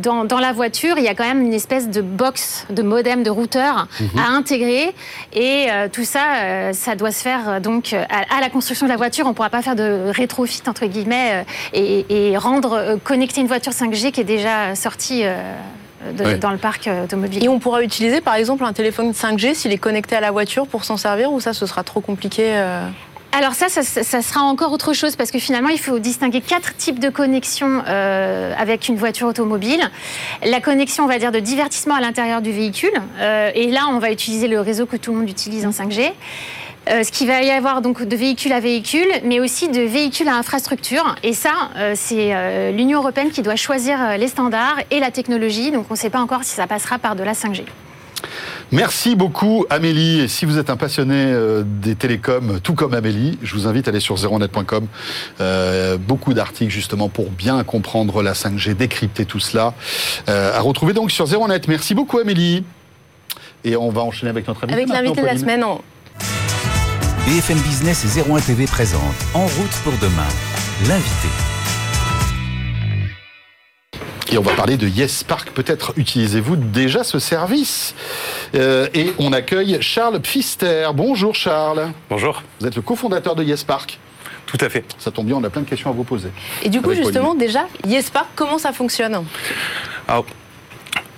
dans, 0.03 0.25
dans, 0.25 0.41
la 0.41 0.53
voiture 0.53 0.97
il 0.99 1.05
y 1.05 1.09
a 1.09 1.15
quand 1.15 1.25
même 1.25 1.43
une 1.43 1.53
espèce 1.53 1.89
de 1.89 2.01
box, 2.01 2.67
de 2.71 2.83
modem, 2.83 3.23
de 3.23 3.31
routeur 3.31 3.87
mhm. 4.01 4.19
à 4.19 4.31
intégrer, 4.31 4.95
et 5.33 5.69
tout 5.93 6.05
ça, 6.05 6.73
ça 6.73 6.95
doit 6.97 7.13
se 7.13 7.23
faire 7.23 7.61
donc 7.61 7.93
à, 7.93 8.41
la 8.41 8.49
construction 8.49 8.87
de 8.87 8.91
la 8.91 8.97
voiture. 8.97 9.27
On 9.27 9.35
pourra 9.35 9.51
pas 9.51 9.63
faire 9.63 9.77
de 9.77 10.11
rétrofit 10.11 10.63
entre 10.67 10.87
guillemets 10.87 11.45
et, 11.73 12.07
et 12.09 12.37
rendre 12.37 12.99
connecter 13.05 13.41
une 13.41 13.47
voiture 13.47 13.73
5G 13.73 14.11
qui 14.11 14.21
est 14.21 14.25
déjà 14.25 14.75
sortie 14.75 15.25
dans 16.41 16.51
le 16.51 16.59
parc 16.59 16.89
euh, 16.89 17.05
automobile. 17.05 17.45
Et 17.45 17.49
on 17.49 17.59
pourra 17.59 17.83
utiliser 17.83 18.21
par 18.21 18.35
exemple 18.35 18.65
un 18.65 18.73
téléphone 18.73 19.13
5G 19.13 19.55
s'il 19.55 19.73
est 19.73 19.79
connecté 19.79 20.17
à 20.17 20.21
la 20.21 20.31
voiture 20.31 20.67
pour 20.67 20.85
s'en 20.85 20.97
servir 20.97 21.33
ou 21.33 21.41
ça 21.41 21.53
ce 21.53 21.67
sera 21.67 21.83
trop 21.85 22.01
compliqué 22.01 22.53
euh 22.55 22.87
alors 23.33 23.53
ça, 23.53 23.69
ça, 23.69 24.23
sera 24.23 24.41
encore 24.41 24.73
autre 24.73 24.93
chose 24.93 25.15
parce 25.15 25.31
que 25.31 25.39
finalement, 25.39 25.69
il 25.69 25.79
faut 25.79 26.01
distinguer 26.01 26.41
quatre 26.41 26.75
types 26.77 26.99
de 26.99 27.11
connexions 27.11 27.81
euh, 27.87 28.53
avec 28.59 28.89
une 28.89 28.97
voiture 28.97 29.29
automobile. 29.29 29.89
La 30.45 30.61
connexion, 30.61 31.05
on 31.05 31.07
va 31.07 31.21
dire, 31.21 31.31
de 31.31 31.39
divertissement 31.39 31.95
à 31.95 32.01
l'intérieur 32.01 32.43
du 32.43 32.51
véhicule. 32.51 32.91
et 33.55 33.71
là, 33.71 33.83
on 33.89 34.01
va 34.01 34.11
utiliser 34.11 34.49
le 34.49 34.59
réseau 34.59 34.85
que 34.85 34.97
tout 34.97 35.13
le 35.13 35.19
monde 35.19 35.31
utilise 35.31 35.65
en 35.65 35.71
5G. 35.71 36.11
Euh, 36.89 37.03
ce 37.05 37.13
qu'il 37.13 37.27
va 37.27 37.43
y 37.43 37.51
avoir 37.51 37.83
donc 37.83 38.03
de 38.03 38.17
véhicule 38.17 38.53
à 38.53 38.61
véhicule, 38.61 39.07
mais 39.25 39.39
aussi 39.39 39.69
de 39.69 39.83
véhicule 39.83 40.29
à 40.29 40.37
infrastructure. 40.37 41.15
Et 41.23 41.35
ça, 41.35 41.53
euh, 41.77 41.93
c'est 41.95 42.35
euh, 42.35 42.73
l'Union 42.73 43.01
européenne 43.01 43.31
qui 43.31 43.43
doit 43.43 43.57
choisir 43.57 44.17
les 44.19 44.29
standards 44.29 44.79
et 44.91 44.99
la 44.99 45.11
technologie. 45.11 45.71
Donc 45.71 45.87
on 45.91 45.95
ne 45.95 45.99
sait 45.99 46.11
pas 46.11 46.21
encore 46.21 46.43
si 46.43 46.55
ça 46.55 46.67
passera 46.67 46.99
par 46.99 47.17
de 47.17 47.23
la 47.23 47.35
5G. 47.35 47.65
Merci 48.73 49.15
beaucoup 49.15 49.67
Amélie. 49.69 50.21
Et 50.21 50.29
si 50.29 50.47
vous 50.47 50.57
êtes 50.57 50.71
un 50.71 50.77
passionné 50.77 51.35
des 51.65 51.97
télécoms, 51.97 52.61
tout 52.63 52.75
comme 52.75 52.95
Amélie, 52.95 53.39
je 53.43 53.55
vous 53.55 53.67
invite 53.67 53.89
à 53.89 53.91
aller 53.91 54.01
sur 54.01 54.17
zeronet.com. 54.17 54.87
beaucoup 56.07 56.35
d'articles 56.35 56.71
justement 56.71 57.09
pour 57.09 57.31
bien 57.31 57.65
comprendre 57.65 58.23
la 58.23 58.35
5G, 58.35 58.75
décrypter 58.75 59.25
tout 59.25 59.41
cela. 59.41 59.75
à 60.29 60.61
retrouver 60.61 60.93
donc 60.93 61.11
sur 61.11 61.27
Zeronet. 61.27 61.61
Merci 61.67 61.95
beaucoup 61.95 62.19
Amélie. 62.19 62.63
Et 63.65 63.77
on 63.77 63.91
va 63.91 64.03
enchaîner 64.03 64.31
avec 64.31 64.47
notre 64.47 64.65
invité. 64.65 64.83
Avec 64.83 64.89
l'invité 64.89 65.21
de 65.21 65.27
la 65.27 65.37
semaine. 65.37 65.65
BFM 67.27 67.59
Business 67.59 68.05
et 68.05 68.21
01 68.21 68.41
TV 68.41 68.65
présente 68.67 69.03
En 69.35 69.43
route 69.43 69.77
pour 69.85 69.93
demain, 70.01 70.27
l'invité. 70.89 71.29
Et 74.33 74.39
on 74.39 74.43
va 74.43 74.55
parler 74.55 74.77
de 74.77 74.89
Yes 74.89 75.23
Park. 75.23 75.51
Peut-être 75.51 75.93
utilisez-vous 75.97 76.57
déjà 76.57 77.05
ce 77.05 77.19
service. 77.19 77.95
Euh, 78.55 78.89
et 78.95 79.13
on 79.19 79.33
accueille 79.33 79.79
Charles 79.83 80.21
Pfister. 80.21 80.89
Bonjour 80.95 81.35
Charles. 81.35 81.93
Bonjour. 82.09 82.43
Vous 82.61 82.67
êtes 82.67 82.77
le 82.77 82.83
cofondateur 82.83 83.35
de 83.35 83.45
Yes 83.45 83.65
Park. 83.65 83.99
Tout 84.47 84.59
à 84.61 84.69
fait. 84.71 84.85
Ça 84.99 85.11
tombe 85.11 85.27
bien, 85.27 85.37
on 85.37 85.45
a 85.45 85.51
plein 85.51 85.63
de 85.63 85.69
questions 85.69 85.91
à 85.91 85.93
vous 85.93 86.05
poser. 86.05 86.31
Et 86.63 86.71
du 86.71 86.81
coup, 86.81 86.95
justement, 86.95 87.35
déjà, 87.35 87.67
Yes 87.87 88.09
Park, 88.11 88.29
comment 88.35 88.59
ça 88.59 88.73
fonctionne 88.73 89.25
Alors, 90.09 90.25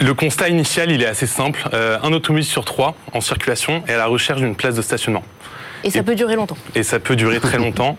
le 0.00 0.14
constat 0.14 0.48
initial, 0.48 0.90
il 0.90 1.02
est 1.02 1.06
assez 1.06 1.28
simple. 1.28 1.68
Euh, 1.72 1.98
un 2.02 2.12
automobile 2.12 2.44
sur 2.44 2.64
trois 2.64 2.96
en 3.12 3.20
circulation 3.20 3.84
est 3.86 3.92
à 3.92 3.98
la 3.98 4.06
recherche 4.06 4.40
d'une 4.40 4.56
place 4.56 4.74
de 4.74 4.82
stationnement. 4.82 5.22
Et 5.84 5.90
ça 5.90 6.02
peut 6.02 6.14
durer 6.14 6.36
longtemps. 6.36 6.56
Et 6.74 6.82
ça 6.82 7.00
peut 7.00 7.16
durer 7.16 7.40
très 7.40 7.58
longtemps. 7.58 7.96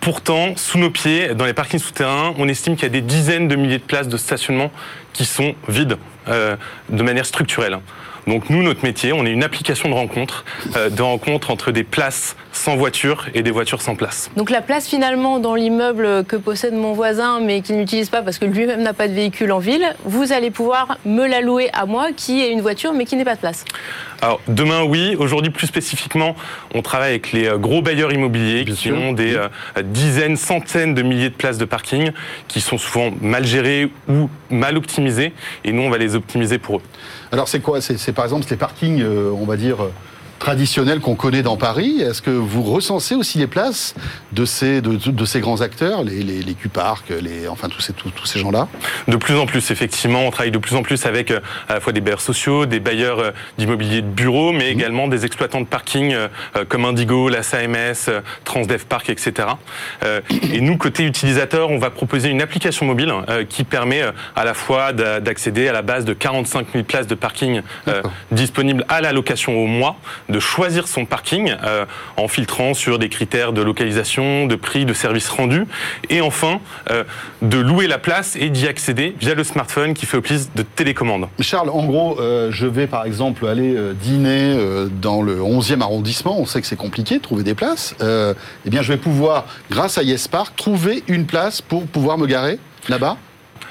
Pourtant, 0.00 0.54
sous 0.56 0.78
nos 0.78 0.90
pieds, 0.90 1.34
dans 1.34 1.44
les 1.44 1.52
parkings 1.52 1.80
souterrains, 1.80 2.34
on 2.38 2.48
estime 2.48 2.74
qu'il 2.74 2.84
y 2.84 2.86
a 2.86 2.88
des 2.90 3.00
dizaines 3.00 3.46
de 3.48 3.56
milliers 3.56 3.78
de 3.78 3.84
places 3.84 4.08
de 4.08 4.16
stationnement 4.16 4.70
qui 5.12 5.24
sont 5.24 5.54
vides 5.68 5.96
de 6.26 7.02
manière 7.02 7.26
structurelle. 7.26 7.78
Donc 8.26 8.50
nous, 8.50 8.62
notre 8.62 8.84
métier, 8.84 9.12
on 9.12 9.26
est 9.26 9.32
une 9.32 9.42
application 9.42 9.88
de 9.88 9.94
rencontre, 9.94 10.44
euh, 10.76 10.90
de 10.90 11.02
rencontre 11.02 11.50
entre 11.50 11.72
des 11.72 11.82
places 11.82 12.36
sans 12.52 12.76
voiture 12.76 13.26
et 13.34 13.42
des 13.42 13.50
voitures 13.50 13.82
sans 13.82 13.96
place. 13.96 14.30
Donc 14.36 14.50
la 14.50 14.60
place 14.60 14.86
finalement 14.86 15.38
dans 15.38 15.54
l'immeuble 15.54 16.24
que 16.24 16.36
possède 16.36 16.74
mon 16.74 16.92
voisin 16.92 17.40
mais 17.40 17.62
qu'il 17.62 17.76
n'utilise 17.76 18.10
pas 18.10 18.22
parce 18.22 18.38
que 18.38 18.44
lui-même 18.44 18.82
n'a 18.82 18.92
pas 18.92 19.08
de 19.08 19.14
véhicule 19.14 19.50
en 19.52 19.58
ville, 19.58 19.84
vous 20.04 20.32
allez 20.32 20.50
pouvoir 20.50 20.98
me 21.04 21.26
la 21.26 21.40
louer 21.40 21.70
à 21.72 21.86
moi 21.86 22.08
qui 22.14 22.40
ai 22.40 22.50
une 22.50 22.60
voiture 22.60 22.92
mais 22.92 23.04
qui 23.04 23.16
n'est 23.16 23.24
pas 23.24 23.34
de 23.34 23.40
place. 23.40 23.64
Alors 24.20 24.40
demain 24.46 24.84
oui, 24.84 25.16
aujourd'hui 25.18 25.50
plus 25.50 25.66
spécifiquement, 25.66 26.36
on 26.74 26.82
travaille 26.82 27.10
avec 27.10 27.32
les 27.32 27.48
euh, 27.48 27.58
gros 27.58 27.82
bailleurs 27.82 28.12
immobiliers 28.12 28.64
qui 28.64 28.92
ont 28.92 29.12
des 29.12 29.34
euh, 29.34 29.48
dizaines, 29.82 30.36
centaines 30.36 30.94
de 30.94 31.02
milliers 31.02 31.30
de 31.30 31.34
places 31.34 31.58
de 31.58 31.64
parking 31.64 32.12
qui 32.46 32.60
sont 32.60 32.78
souvent 32.78 33.10
mal 33.20 33.44
gérées 33.44 33.90
ou 34.08 34.28
mal 34.50 34.76
optimisées 34.76 35.32
et 35.64 35.72
nous 35.72 35.82
on 35.82 35.90
va 35.90 35.98
les 35.98 36.14
optimiser 36.14 36.58
pour 36.58 36.76
eux. 36.76 36.82
Alors 37.32 37.48
c'est 37.48 37.60
quoi? 37.60 37.80
C'est 37.80 38.12
par 38.12 38.26
exemple 38.26 38.44
les 38.50 38.56
parkings, 38.56 39.00
euh, 39.00 39.30
on 39.30 39.46
va 39.46 39.56
dire 39.56 39.78
traditionnels 40.42 40.98
qu'on 40.98 41.14
connaît 41.14 41.42
dans 41.42 41.56
Paris. 41.56 42.00
Est-ce 42.00 42.20
que 42.20 42.30
vous 42.30 42.64
recensez 42.64 43.14
aussi 43.14 43.38
les 43.38 43.46
places 43.46 43.94
de 44.32 44.44
ces, 44.44 44.80
de, 44.80 45.24
ces 45.24 45.38
grands 45.38 45.60
acteurs, 45.60 46.02
les, 46.02 46.20
les, 46.24 46.42
les 46.42 46.54
Q-Park, 46.54 47.10
les, 47.10 47.46
enfin 47.46 47.68
tous 47.68 47.80
ces, 47.80 47.92
tous, 47.92 48.26
ces 48.26 48.40
gens-là? 48.40 48.66
De 49.06 49.16
plus 49.16 49.36
en 49.36 49.46
plus, 49.46 49.70
effectivement. 49.70 50.26
On 50.26 50.32
travaille 50.32 50.50
de 50.50 50.58
plus 50.58 50.74
en 50.74 50.82
plus 50.82 51.06
avec 51.06 51.30
euh, 51.30 51.38
à 51.68 51.74
la 51.74 51.80
fois 51.80 51.92
des 51.92 52.00
bailleurs 52.00 52.20
sociaux, 52.20 52.66
des 52.66 52.80
bailleurs 52.80 53.20
euh, 53.20 53.30
d'immobilier 53.56 54.02
de 54.02 54.08
bureaux, 54.08 54.50
mais 54.50 54.64
mmh. 54.64 54.78
également 54.78 55.06
des 55.06 55.24
exploitants 55.24 55.60
de 55.60 55.66
parking 55.66 56.12
euh, 56.12 56.26
comme 56.68 56.86
Indigo, 56.86 57.28
la 57.28 57.44
SAMS, 57.44 58.10
Transdev 58.42 58.86
Park, 58.86 59.10
etc. 59.10 59.46
Et 60.52 60.60
nous, 60.60 60.76
côté 60.76 61.04
utilisateur, 61.04 61.70
on 61.70 61.78
va 61.78 61.90
proposer 61.90 62.30
une 62.30 62.42
application 62.42 62.84
mobile 62.86 63.12
qui 63.48 63.62
permet 63.62 64.02
à 64.34 64.44
la 64.44 64.54
fois 64.54 64.92
d'accéder 64.92 65.68
à 65.68 65.72
la 65.72 65.82
base 65.82 66.04
de 66.04 66.12
45 66.12 66.66
000 66.72 66.84
places 66.84 67.06
de 67.06 67.14
parking 67.14 67.62
disponibles 68.30 68.84
à 68.88 69.00
la 69.00 69.12
location 69.12 69.56
au 69.56 69.66
mois 69.66 69.96
de 70.32 70.40
choisir 70.40 70.88
son 70.88 71.04
parking 71.04 71.54
euh, 71.62 71.84
en 72.16 72.26
filtrant 72.26 72.74
sur 72.74 72.98
des 72.98 73.08
critères 73.08 73.52
de 73.52 73.62
localisation, 73.62 74.46
de 74.46 74.56
prix, 74.56 74.84
de 74.84 74.92
services 74.94 75.28
rendus, 75.28 75.66
et 76.10 76.20
enfin 76.20 76.60
euh, 76.90 77.04
de 77.42 77.58
louer 77.58 77.86
la 77.86 77.98
place 77.98 78.34
et 78.36 78.48
d'y 78.48 78.66
accéder 78.66 79.14
via 79.20 79.34
le 79.34 79.44
smartphone 79.44 79.94
qui 79.94 80.06
fait 80.06 80.16
office 80.16 80.50
de 80.54 80.62
télécommande. 80.62 81.28
Charles, 81.38 81.70
en 81.70 81.84
gros, 81.84 82.20
euh, 82.20 82.50
je 82.50 82.66
vais 82.66 82.86
par 82.86 83.04
exemple 83.04 83.46
aller 83.46 83.76
dîner 84.00 84.56
dans 85.00 85.22
le 85.22 85.40
11e 85.40 85.80
arrondissement, 85.82 86.38
on 86.38 86.46
sait 86.46 86.60
que 86.60 86.66
c'est 86.66 86.76
compliqué 86.76 87.20
trouver 87.20 87.44
des 87.44 87.54
places, 87.54 87.94
eh 88.00 88.70
bien 88.70 88.82
je 88.82 88.92
vais 88.92 88.98
pouvoir, 88.98 89.44
grâce 89.70 89.98
à 89.98 90.02
YesPark, 90.02 90.56
trouver 90.56 91.04
une 91.08 91.26
place 91.26 91.60
pour 91.60 91.86
pouvoir 91.86 92.16
me 92.16 92.26
garer 92.26 92.58
là-bas 92.88 93.18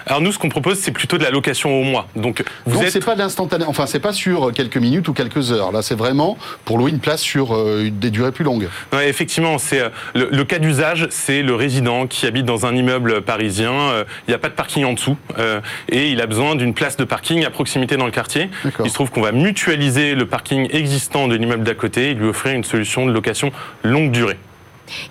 alors 0.06 0.22
nous, 0.22 0.32
ce 0.32 0.40
qu'on 0.40 0.50
propose, 0.50 0.80
c'est 0.80 0.92
plutôt 0.92 1.18
de 1.18 1.24
la 1.24 1.30
location 1.30 1.80
au 1.80 1.84
mois. 1.84 2.08
Donc, 2.16 2.44
vous 2.66 2.80
Donc 2.80 2.90
c'est 2.90 3.04
pas 3.04 3.16
de 3.16 3.20
l'instantané. 3.20 3.66
Enfin, 3.68 3.86
c'est 3.86 4.00
pas 4.00 4.14
sur 4.14 4.52
quelques 4.54 4.78
minutes 4.78 5.08
ou 5.08 5.14
quelques 5.14 5.52
heures. 5.52 5.72
Là, 5.72 5.82
c'est 5.82 5.96
vraiment 5.96 6.38
pour 6.66 6.78
louer 6.78 6.92
une 6.92 7.00
place 7.00 7.22
sur 7.22 7.56
euh, 7.56 7.90
des 7.92 8.10
durées 8.10 8.32
plus 8.32 8.44
longues. 8.44 8.68
effectivement, 9.04 9.58
c'est 9.58 9.82
euh, 9.82 9.90
le, 10.14 10.44
cas 10.44 10.60
d'usage, 10.60 11.08
c'est 11.10 11.42
le 11.42 11.56
résident 11.56 12.08
qui 12.08 12.26
habite 12.26 12.46
dans 12.46 12.66
un 12.66 12.76
immeuble 12.76 13.22
parisien. 13.22 13.74
Euh, 13.74 14.04
il 14.28 14.32
n'y 14.32 14.36
a 14.36 14.40
pas 14.40 14.50
de 14.50 14.54
parking 14.54 14.86
en 14.86 14.94
dessous 14.94 15.18
et 15.90 16.10
il 16.10 16.22
a 16.22 16.28
besoin 16.28 16.56
d'une 16.56 16.74
place 16.74 16.98
de 16.98 17.04
parking 17.04 17.46
à 17.46 17.50
proximité 17.50 17.98
dans 17.98 18.06
le 18.06 18.12
quartier. 18.12 18.50
Il 18.84 18.90
se 18.90 18.94
trouve 18.94 19.12
qu'on 19.12 19.22
va 19.22 19.32
mutualiser 19.32 20.16
le 20.16 20.26
parking 20.26 20.68
existant 20.72 21.28
de 21.28 21.36
l'immeuble 21.36 21.64
d'à 21.64 21.74
côté 21.74 22.12
et 22.12 22.14
lui 22.14 22.28
offrir 22.28 22.54
une 22.54 22.64
solution 22.64 23.06
de 23.06 23.12
location 23.12 23.52
longue 23.84 24.12
durée. 24.12 24.38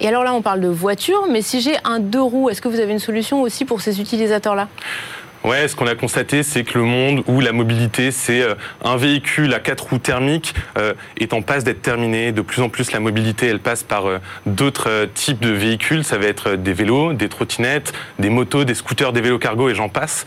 Et 0.00 0.08
alors 0.08 0.24
là, 0.24 0.34
on 0.34 0.42
parle 0.42 0.60
de 0.60 0.68
voiture, 0.68 1.26
mais 1.28 1.42
si 1.42 1.60
j'ai 1.60 1.76
un 1.84 1.98
deux 1.98 2.22
roues, 2.22 2.50
est-ce 2.50 2.60
que 2.60 2.68
vous 2.68 2.80
avez 2.80 2.92
une 2.92 2.98
solution 2.98 3.42
aussi 3.42 3.64
pour 3.64 3.80
ces 3.80 4.00
utilisateurs-là? 4.00 4.68
Ouais, 5.42 5.68
ce 5.68 5.74
qu'on 5.74 5.86
a 5.86 5.94
constaté, 5.94 6.42
c'est 6.42 6.64
que 6.64 6.76
le 6.76 6.84
monde 6.84 7.24
où 7.26 7.40
la 7.40 7.52
mobilité, 7.52 8.10
c'est 8.10 8.42
euh, 8.42 8.56
un 8.84 8.98
véhicule 8.98 9.54
à 9.54 9.58
quatre 9.58 9.88
roues 9.88 9.96
thermiques, 9.96 10.54
euh, 10.76 10.92
est 11.16 11.32
en 11.32 11.40
passe 11.40 11.64
d'être 11.64 11.80
terminé. 11.80 12.30
De 12.30 12.42
plus 12.42 12.60
en 12.60 12.68
plus, 12.68 12.92
la 12.92 13.00
mobilité, 13.00 13.46
elle 13.46 13.58
passe 13.58 13.82
par 13.82 14.04
euh, 14.04 14.18
d'autres 14.44 15.08
types 15.14 15.40
de 15.40 15.48
véhicules. 15.48 16.04
Ça 16.04 16.18
va 16.18 16.26
être 16.26 16.56
des 16.56 16.74
vélos, 16.74 17.14
des 17.14 17.30
trottinettes, 17.30 17.94
des 18.18 18.28
motos, 18.28 18.64
des 18.64 18.74
scooters, 18.74 19.14
des 19.14 19.22
vélos 19.22 19.38
cargo 19.38 19.70
et 19.70 19.74
j'en 19.74 19.88
passe. 19.88 20.26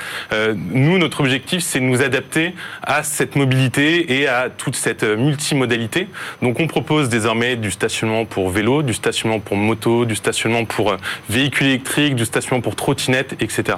nous, 0.56 0.98
notre 0.98 1.20
objectif, 1.20 1.62
c'est 1.62 1.80
de 1.80 1.86
nous 1.86 2.02
adapter 2.02 2.56
à 2.82 3.04
cette 3.04 3.36
mobilité 3.36 4.20
et 4.20 4.28
à 4.28 4.50
toute 4.50 4.76
cette 4.76 5.04
multimodalité. 5.04 6.08
Donc, 6.42 6.60
on 6.60 6.66
propose 6.66 7.10
désormais 7.10 7.56
du 7.56 7.70
stationnement 7.70 8.26
pour 8.26 8.50
vélo, 8.50 8.82
du 8.82 8.94
stationnement 8.96 9.40
pour 9.40 9.58
moto, 9.58 10.06
du 10.06 10.16
stationnement 10.16 10.66
pour 10.66 10.98
véhicules 11.30 11.68
électriques, 11.68 12.16
du 12.16 12.26
stationnement 12.26 12.62
pour 12.62 12.76
trottinettes, 12.76 13.36
etc. 13.40 13.78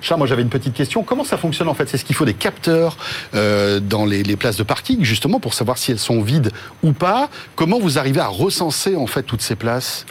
Charles, 0.00 0.18
moi 0.18 0.26
j'avais 0.26 0.42
une 0.42 0.48
petite 0.48 0.74
question. 0.74 1.02
Comment 1.02 1.24
ça 1.24 1.36
fonctionne 1.36 1.68
en 1.68 1.74
fait? 1.74 1.88
C'est 1.88 1.98
ce 1.98 2.04
qu'il 2.04 2.16
faut 2.16 2.24
des 2.24 2.34
capteurs 2.34 2.96
euh, 3.34 3.80
dans 3.80 4.04
les, 4.04 4.36
places 4.36 4.56
de 4.56 4.62
parking, 4.62 5.04
justement, 5.04 5.40
pour 5.40 5.54
savoir 5.54 5.78
si 5.78 5.90
elles 5.90 5.98
sont 5.98 6.22
vides 6.22 6.50
ou 6.82 6.92
pas? 6.92 7.28
Comment 7.56 7.78
vous 7.78 7.98
arrivez 7.98 8.20
à 8.20 8.28
recenser 8.28 8.94
en 8.94 9.06
fait 9.06 9.22
toutes 9.22 9.40
ces 9.40 9.56
places? 9.56 10.06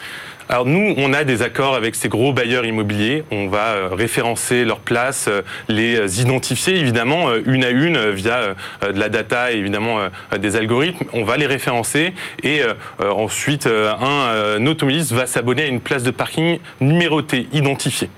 Alors 0.50 0.66
nous, 0.66 0.94
on 0.96 1.12
a 1.12 1.26
des 1.26 1.42
accords 1.42 1.76
avec 1.76 1.94
ces 1.94 2.08
gros 2.08 2.32
bailleurs 2.32 2.66
immobiliers. 2.66 3.26
On 3.32 3.48
va 3.48 3.74
euh, 3.74 3.90
référencer 3.92 4.64
leurs 4.64 4.80
places, 4.80 5.28
euh, 5.28 5.42
les 5.68 6.22
identifier 6.22 6.78
évidemment 6.78 7.36
une 7.46 7.66
à 7.66 7.70
une 7.70 8.12
via 8.12 8.56
de 8.82 8.98
la 8.98 9.10
data 9.10 9.52
et 9.52 9.58
évidemment 9.58 10.00
des 10.40 10.56
algorithmes. 10.56 11.06
On 11.14 11.26
va 11.26 11.36
les 11.36 11.48
référencer 11.48 12.14
et 12.44 12.62
ensuite 13.00 13.68
un 13.68 14.66
automobiliste 14.66 15.12
va 15.12 15.26
s'abonner 15.26 15.64
à 15.64 15.68
une 15.68 15.82
place 15.82 16.04
de 16.04 16.12
parking 16.12 16.60
numérotée, 16.80 17.48
identifiée 17.52 18.10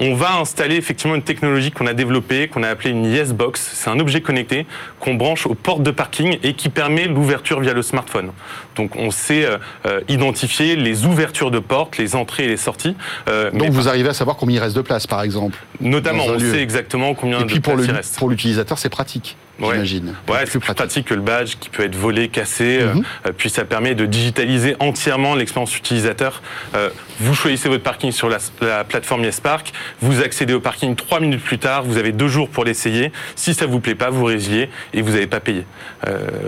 on 0.00 0.14
va 0.14 0.38
installer 0.38 0.76
effectivement 0.76 1.14
une 1.14 1.22
technologie 1.22 1.70
qu'on 1.70 1.86
a 1.86 1.94
développée, 1.94 2.48
qu'on 2.48 2.62
a 2.62 2.68
appelée 2.68 2.90
une 2.90 3.04
YesBox. 3.04 3.60
C'est 3.74 3.90
un 3.90 3.98
objet 4.00 4.20
connecté 4.20 4.66
qu'on 5.00 5.14
branche 5.14 5.46
aux 5.46 5.54
portes 5.54 5.82
de 5.82 5.90
parking 5.90 6.38
et 6.42 6.54
qui 6.54 6.68
permet 6.68 7.06
l'ouverture 7.06 7.60
via 7.60 7.72
le 7.72 7.82
smartphone. 7.82 8.32
Donc 8.76 8.96
on 8.96 9.10
sait 9.10 9.44
euh, 9.44 9.58
euh, 9.86 10.00
identifier 10.08 10.76
les 10.76 11.06
ouvertures 11.06 11.50
de 11.50 11.58
portes, 11.60 11.98
les 11.98 12.16
entrées 12.16 12.44
et 12.44 12.48
les 12.48 12.56
sorties. 12.56 12.96
Euh, 13.28 13.50
Donc 13.52 13.70
vous 13.70 13.88
arrivez 13.88 14.08
à 14.08 14.14
savoir 14.14 14.36
combien 14.36 14.56
il 14.56 14.62
reste 14.62 14.76
de 14.76 14.82
place, 14.82 15.06
par 15.06 15.22
exemple 15.22 15.58
Notamment, 15.80 16.24
on 16.26 16.38
sait 16.38 16.62
exactement 16.62 17.14
combien 17.14 17.42
de 17.42 17.58
place 17.58 17.80
il 17.84 17.90
reste. 17.90 18.18
Pour 18.18 18.28
l'utilisateur, 18.28 18.78
c'est 18.78 18.88
pratique 18.88 19.36
j'imagine. 19.58 20.14
Ouais, 20.28 20.44
c'est 20.46 20.58
plus 20.58 20.74
pratique. 20.74 21.06
que 21.06 21.14
le 21.14 21.20
badge 21.20 21.56
qui 21.60 21.68
peut 21.68 21.84
être 21.84 21.96
volé, 21.96 22.28
cassé. 22.28 22.78
Euh, 22.80 22.94
mhm. 22.94 23.04
euh, 23.26 23.32
puis 23.36 23.50
ça 23.50 23.64
permet 23.64 23.94
de 23.94 24.06
digitaliser 24.06 24.76
entièrement 24.80 25.34
l'expérience 25.34 25.76
utilisateur. 25.76 26.42
Euh, 26.74 26.90
vous 27.20 27.34
choisissez 27.34 27.68
votre 27.68 27.82
parking 27.82 28.12
sur 28.12 28.28
la, 28.28 28.84
plateforme 28.84 29.24
YesPark, 29.24 29.72
vous 30.00 30.22
accédez 30.22 30.54
au 30.54 30.60
parking 30.60 30.96
trois 30.96 31.20
minutes 31.20 31.42
plus 31.42 31.58
tard, 31.58 31.84
vous 31.84 31.96
avez 31.96 32.12
deux 32.12 32.28
jours 32.28 32.48
pour 32.48 32.64
l'essayer. 32.64 33.12
Si 33.36 33.54
ça 33.54 33.66
vous 33.66 33.80
plaît 33.80 33.94
pas, 33.94 34.10
vous 34.10 34.24
résiliez 34.24 34.68
et 34.92 35.02
vous 35.02 35.12
n'avez 35.12 35.26
pas 35.26 35.40
payé. 35.40 35.64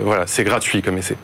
voilà, 0.01 0.27
c'est 0.27 0.43
gratuit 0.43 0.81
comme 0.81 0.97
essai. 0.97 1.15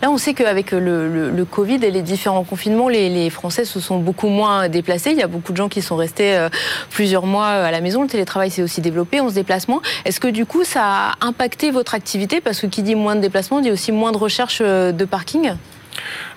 Là, 0.00 0.10
on 0.10 0.18
sait 0.18 0.34
qu'avec 0.34 0.72
le, 0.72 1.44
Covid 1.50 1.84
et 1.84 1.90
les 1.90 2.02
différents 2.02 2.44
confinements, 2.44 2.88
les, 2.88 3.30
Français 3.30 3.64
se 3.64 3.80
sont 3.80 3.98
beaucoup 3.98 4.28
moins 4.28 4.68
déplacés. 4.68 5.10
Il 5.10 5.18
y 5.18 5.22
a 5.22 5.26
beaucoup 5.26 5.52
de 5.52 5.56
gens 5.56 5.68
qui 5.68 5.82
sont 5.82 5.96
restés 5.96 6.36
euh, 6.36 6.48
plusieurs 6.90 7.26
mois 7.26 7.46
à 7.46 7.70
la 7.70 7.80
maison. 7.80 8.02
Le 8.02 8.08
télétravail 8.08 8.50
s'est 8.50 8.62
aussi 8.62 8.80
développé, 8.80 9.20
on 9.20 9.28
se 9.28 9.34
déplace 9.34 9.68
moins. 9.68 9.82
Est-ce 10.04 10.20
que 10.20 10.28
du 10.28 10.46
coup, 10.46 10.64
ça 10.64 10.82
a 10.84 11.14
impacté 11.20 11.70
votre 11.70 11.94
activité? 11.94 12.40
Parce 12.40 12.60
que 12.60 12.66
qui 12.66 12.82
dit 12.82 12.94
moins 12.94 13.16
de 13.16 13.20
déplacements 13.20 13.60
dit 13.60 13.70
aussi 13.70 13.92
moins 13.92 14.12
de 14.12 14.18
recherche 14.18 14.58
euh, 14.60 14.92
de 14.92 15.04
parking 15.04 15.52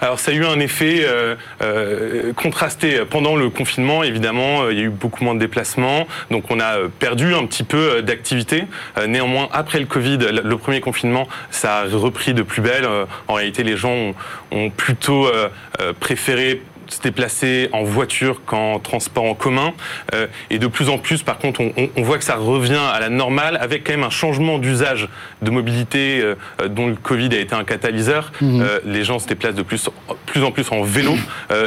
alors 0.01 0.19
ça 0.19 0.31
a 0.31 0.33
eu 0.33 0.45
un 0.45 0.59
effet 0.59 1.01
euh, 1.03 1.35
euh, 1.61 2.33
contrasté. 2.33 2.99
Pendant 3.09 3.35
le 3.35 3.49
confinement, 3.49 4.03
évidemment, 4.03 4.63
euh, 4.63 4.73
il 4.73 4.77
y 4.77 4.81
a 4.81 4.85
eu 4.85 4.89
beaucoup 4.89 5.23
moins 5.23 5.33
de 5.33 5.39
déplacements, 5.39 6.07
donc 6.31 6.51
on 6.51 6.59
a 6.59 6.89
perdu 6.99 7.33
un 7.33 7.45
petit 7.45 7.63
peu 7.63 8.01
d'activité. 8.01 8.65
néanmoins, 9.07 9.47
après 9.51 9.79
le 9.79 9.85
Covid, 9.85 10.17
le 10.17 10.57
premier 10.57 10.81
confinement, 10.81 11.27
ça 11.51 11.79
a 11.79 11.83
repris 11.85 12.33
de 12.33 12.41
plus 12.41 12.61
belle. 12.61 12.87
en 13.27 13.33
réalité, 13.33 13.63
les 13.63 13.77
gens 13.77 14.13
ont 14.51 14.69
plutôt 14.69 15.27
préféré 15.99 16.61
se 16.87 17.01
déplacer 17.01 17.69
en 17.73 17.83
voiture 17.83 18.41
qu'en 18.45 18.79
transport 18.79 19.25
en 19.25 19.35
commun. 19.35 19.73
Euh, 20.13 20.27
et 20.49 20.59
de 20.59 20.67
plus 20.67 20.89
en 20.89 20.97
plus, 20.97 21.23
par 21.23 21.37
contre, 21.37 21.61
on, 21.61 22.01
voit 22.01 22.17
que 22.17 22.23
ça 22.23 22.35
revient 22.35 22.81
à 22.93 22.99
la 22.99 23.09
normale 23.09 23.57
avec 23.59 23.85
quand 23.85 23.93
même 23.93 24.03
un 24.03 24.09
changement 24.09 24.59
d'usage 24.59 25.09
de 25.41 25.49
mobilité 25.49 26.21
euh, 26.21 26.35
dont 26.67 26.87
le 26.87 26.95
Covid 26.95 27.29
a 27.35 27.39
été 27.39 27.55
un 27.55 27.63
catalyseur. 27.63 28.31
Mmh. 28.41 28.61
Euh, 28.61 28.79
les 28.85 29.03
gens 29.03 29.19
se 29.19 29.27
déplacent 29.27 29.55
de 29.55 29.63
plus, 29.63 29.89
plus 30.25 30.43
en 30.43 30.51
plus 30.51 30.71
en 30.71 30.83
vélo. 30.83 31.15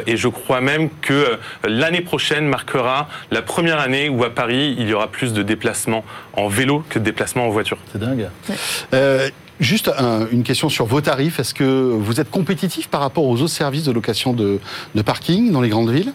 et 0.06 0.16
je 0.16 0.28
crois 0.28 0.60
même 0.60 0.88
que 1.00 1.38
l'année 1.64 2.00
prochaine 2.00 2.46
marquera 2.46 3.08
la 3.30 3.42
première 3.42 3.80
année 3.80 4.08
où 4.08 4.24
à 4.24 4.30
Paris, 4.30 4.74
il 4.78 4.88
y 4.88 4.94
aura 4.94 5.08
plus 5.08 5.32
de 5.32 5.42
déplacements 5.42 6.04
en 6.34 6.48
vélo 6.48 6.84
que 6.88 6.98
de 6.98 7.04
déplacements 7.04 7.46
en 7.46 7.50
voiture. 7.50 7.78
C'est 7.92 7.98
dingue. 7.98 8.28
Juste 9.60 9.90
une 10.30 10.44
question 10.44 10.68
sur 10.68 10.86
vos 10.86 11.00
tarifs. 11.00 11.40
Est-ce 11.40 11.52
que 11.52 11.64
vous 11.64 12.20
êtes 12.20 12.30
compétitif 12.30 12.88
par 12.88 13.00
rapport 13.00 13.24
aux 13.24 13.42
autres 13.42 13.52
services 13.52 13.84
de 13.84 13.92
location 13.92 14.32
de, 14.32 14.60
parking 15.04 15.50
dans 15.50 15.60
les 15.60 15.68
grandes 15.68 15.90
villes? 15.90 16.12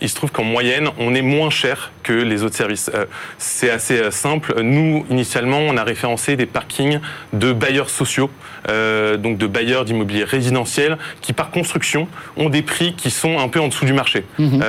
Il 0.00 0.08
se 0.08 0.14
trouve 0.14 0.30
qu'en 0.30 0.44
moyenne, 0.44 0.88
on 0.98 1.14
est 1.14 1.22
moins 1.22 1.50
cher 1.50 1.92
que 2.02 2.12
les 2.12 2.42
autres 2.42 2.56
services. 2.56 2.90
Euh, 2.94 3.06
c'est 3.38 3.70
assez 3.70 3.98
euh, 3.98 4.10
simple. 4.10 4.60
Nous, 4.60 5.06
initialement, 5.08 5.58
on 5.58 5.76
a 5.76 5.84
référencé 5.84 6.36
des 6.36 6.46
parkings 6.46 6.98
de 7.32 7.52
bailleurs 7.52 7.88
sociaux, 7.88 8.30
euh, 8.68 9.16
donc 9.16 9.38
de 9.38 9.46
bailleurs 9.46 9.84
d'immobilier 9.84 10.24
résidentiel, 10.24 10.98
qui 11.20 11.32
par 11.32 11.50
construction 11.50 12.08
ont 12.36 12.48
des 12.48 12.62
prix 12.62 12.94
qui 12.94 13.10
sont 13.10 13.38
un 13.38 13.48
peu 13.48 13.60
en 13.60 13.68
dessous 13.68 13.84
du 13.84 13.92
marché. 13.92 14.24
Mhm. 14.38 14.62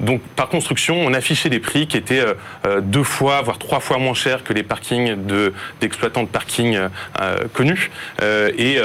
donc 0.00 0.20
par 0.36 0.48
construction, 0.48 0.96
on 1.00 1.12
affichait 1.12 1.50
des 1.50 1.60
prix 1.60 1.86
qui 1.86 1.96
étaient 1.96 2.24
deux 2.82 3.02
fois, 3.02 3.42
voire 3.42 3.58
trois 3.58 3.80
fois 3.80 3.98
moins 3.98 4.14
chers 4.14 4.42
que 4.42 4.52
les 4.52 4.62
parkings 4.62 5.16
d'exploitants 5.80 6.22
de, 6.22 6.28
parking 6.28 6.78
connus 7.52 7.67
euh, 8.22 8.50
et 8.56 8.78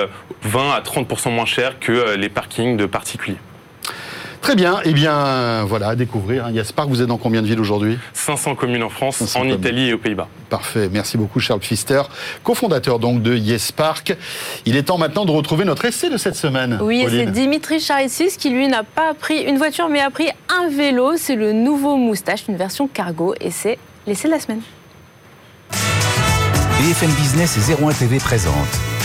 20 0.44 0.60
euh, 0.60 0.72
à 0.72 0.82
30% 0.82 1.32
moins 1.32 1.46
cher 1.46 1.80
que 1.80 1.92
euh, 1.92 2.18
les 2.18 2.30
parkings 2.30 2.78
de 2.78 2.86
particuliers. 2.86 3.38
Très 4.42 4.56
bien. 4.56 4.82
Eh 4.84 4.92
bien, 4.92 5.64
voilà, 5.64 5.88
à 5.88 5.96
découvrir. 5.96 6.50
Yaspark, 6.50 6.90
vous 6.90 7.02
êtes 7.02 7.08
dans 7.08 7.18
combien 7.18 7.42
de 7.42 7.48
villes 7.48 7.62
aujourd'hui? 7.62 7.98
500 8.12 8.56
communes 8.56 8.84
en 8.84 8.90
France, 8.90 9.38
en 9.38 9.48
Italie 9.48 9.88
et 9.88 9.94
aux 9.94 9.98
Pays-Bas. 9.98 10.28
Parfait. 10.50 10.90
Merci 10.92 11.18
beaucoup, 11.18 11.40
Charles 11.40 11.62
Pfister, 11.62 12.02
cofondateur 12.44 13.00
donc 13.00 13.22
de 13.22 13.38
Yespark. 13.38 14.18
Il 14.66 14.76
est 14.76 14.84
temps 14.84 14.98
maintenant 14.98 15.24
de 15.24 15.32
retrouver 15.32 15.64
notre 15.64 15.86
essai 15.86 16.10
de 16.10 16.18
cette 16.18 16.36
semaine. 16.36 16.78
Oui, 16.82 17.06
c'est 17.10 17.28
Dimitri 17.28 17.80
Charissis 17.80 18.36
qui, 18.38 18.50
lui, 18.50 18.68
n'a 18.68 18.84
pas 18.84 19.14
pris 19.14 19.44
une 19.44 19.58
voiture, 19.58 19.88
mais 19.88 20.02
a 20.02 20.10
pris 20.10 20.28
un 20.50 20.68
vélo. 20.68 21.14
C'est 21.16 21.38
le 21.38 21.54
nouveau 21.54 21.96
Moustache, 21.96 22.44
une 22.50 22.58
version 22.58 22.90
cargo. 22.90 23.36
Et 23.40 23.50
c'est 23.50 23.80
l'essai 24.06 24.28
de 24.28 24.34
la 24.34 24.42
semaine. 24.42 24.62
BFM 26.80 27.12
Business 27.12 27.58
et 27.58 27.84
01 27.84 27.94
TV 27.94 28.18
présente 28.18 28.56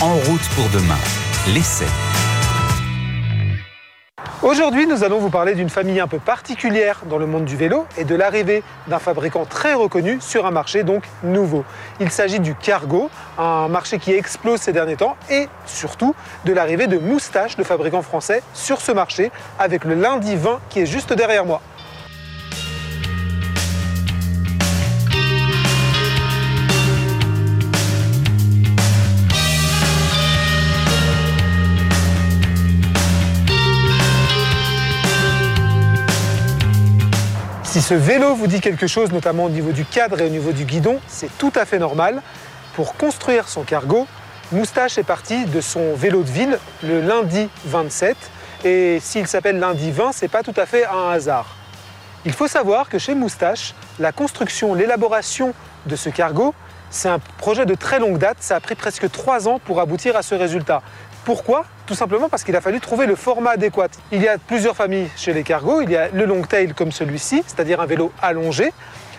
En 0.01 0.15
route 0.15 0.49
pour 0.55 0.67
demain, 0.69 0.97
l'essai. 1.53 1.85
Aujourd'hui, 4.41 4.87
nous 4.87 5.03
allons 5.03 5.19
vous 5.19 5.29
parler 5.29 5.53
d'une 5.53 5.69
famille 5.69 5.99
un 5.99 6.07
peu 6.07 6.17
particulière 6.17 7.01
dans 7.09 7.17
le 7.17 7.27
monde 7.27 7.45
du 7.45 7.55
vélo 7.55 7.85
et 7.97 8.05
de 8.05 8.15
l'arrivée 8.15 8.63
d'un 8.87 8.99
fabricant 8.99 9.45
très 9.45 9.75
reconnu 9.75 10.17
sur 10.19 10.45
un 10.45 10.51
marché 10.51 10.83
donc 10.83 11.03
nouveau. 11.23 11.63
Il 12.01 12.09
s'agit 12.09 12.39
du 12.39 12.55
cargo, 12.55 13.09
un 13.37 13.67
marché 13.67 13.99
qui 13.99 14.13
explose 14.13 14.59
ces 14.59 14.73
derniers 14.73 14.97
temps 14.97 15.15
et 15.29 15.47
surtout 15.65 16.15
de 16.45 16.53
l'arrivée 16.53 16.87
de 16.87 16.97
Moustache, 16.97 17.57
le 17.57 17.63
fabricant 17.63 18.01
français, 18.01 18.41
sur 18.53 18.81
ce 18.81 18.91
marché 18.91 19.31
avec 19.59 19.85
le 19.85 19.93
lundi 19.93 20.35
20 20.35 20.59
qui 20.69 20.79
est 20.81 20.85
juste 20.85 21.13
derrière 21.13 21.45
moi. 21.45 21.61
Si 37.69 37.83
ce 37.83 37.93
vélo 37.93 38.33
vous 38.33 38.47
dit 38.47 38.61
quelque 38.61 38.87
chose, 38.87 39.11
notamment 39.11 39.43
au 39.43 39.49
niveau 39.49 39.71
du 39.71 39.85
cadre 39.85 40.19
et 40.19 40.25
au 40.25 40.29
niveau 40.29 40.53
du 40.53 40.65
guidon, 40.65 40.99
c'est 41.07 41.29
tout 41.37 41.51
à 41.53 41.65
fait 41.65 41.77
normal. 41.77 42.23
Pour 42.73 42.95
construire 42.95 43.47
son 43.47 43.61
cargo, 43.61 44.07
Moustache 44.51 44.97
est 44.97 45.03
parti 45.03 45.45
de 45.45 45.61
son 45.61 45.93
vélo 45.93 46.23
de 46.23 46.31
ville 46.31 46.57
le 46.81 46.99
lundi 46.99 47.47
27. 47.65 48.17
Et 48.65 48.97
s'il 48.99 49.27
s'appelle 49.27 49.59
lundi 49.59 49.91
20, 49.91 50.13
c'est 50.13 50.29
pas 50.29 50.41
tout 50.41 50.55
à 50.57 50.65
fait 50.65 50.87
un 50.87 51.11
hasard. 51.11 51.45
Il 52.25 52.33
faut 52.33 52.47
savoir 52.47 52.89
que 52.89 52.97
chez 52.97 53.13
Moustache, 53.13 53.75
la 53.99 54.11
construction, 54.11 54.73
l'élaboration 54.73 55.53
de 55.85 55.95
ce 55.95 56.09
cargo, 56.09 56.55
c'est 56.89 57.09
un 57.09 57.19
projet 57.37 57.67
de 57.67 57.75
très 57.75 57.99
longue 57.99 58.17
date. 58.17 58.37
Ça 58.39 58.55
a 58.55 58.59
pris 58.59 58.73
presque 58.73 59.11
trois 59.11 59.47
ans 59.47 59.59
pour 59.63 59.79
aboutir 59.79 60.15
à 60.15 60.23
ce 60.23 60.33
résultat. 60.33 60.81
Pourquoi 61.29 61.63
Tout 61.85 61.93
simplement 61.93 62.27
parce 62.27 62.43
qu'il 62.43 62.55
a 62.55 62.59
fallu 62.59 62.79
trouver 62.79 63.05
le 63.05 63.13
format 63.13 63.51
adéquat. 63.51 63.89
Il 64.11 64.19
y 64.19 64.27
a 64.27 64.39
plusieurs 64.39 64.75
familles 64.75 65.11
chez 65.15 65.31
les 65.31 65.43
cargos. 65.43 65.81
Il 65.81 65.91
y 65.91 65.95
a 65.95 66.07
le 66.07 66.25
long 66.25 66.41
tail 66.41 66.73
comme 66.73 66.91
celui-ci, 66.91 67.43
c'est-à-dire 67.45 67.79
un 67.81 67.85
vélo 67.85 68.11
allongé, 68.19 68.73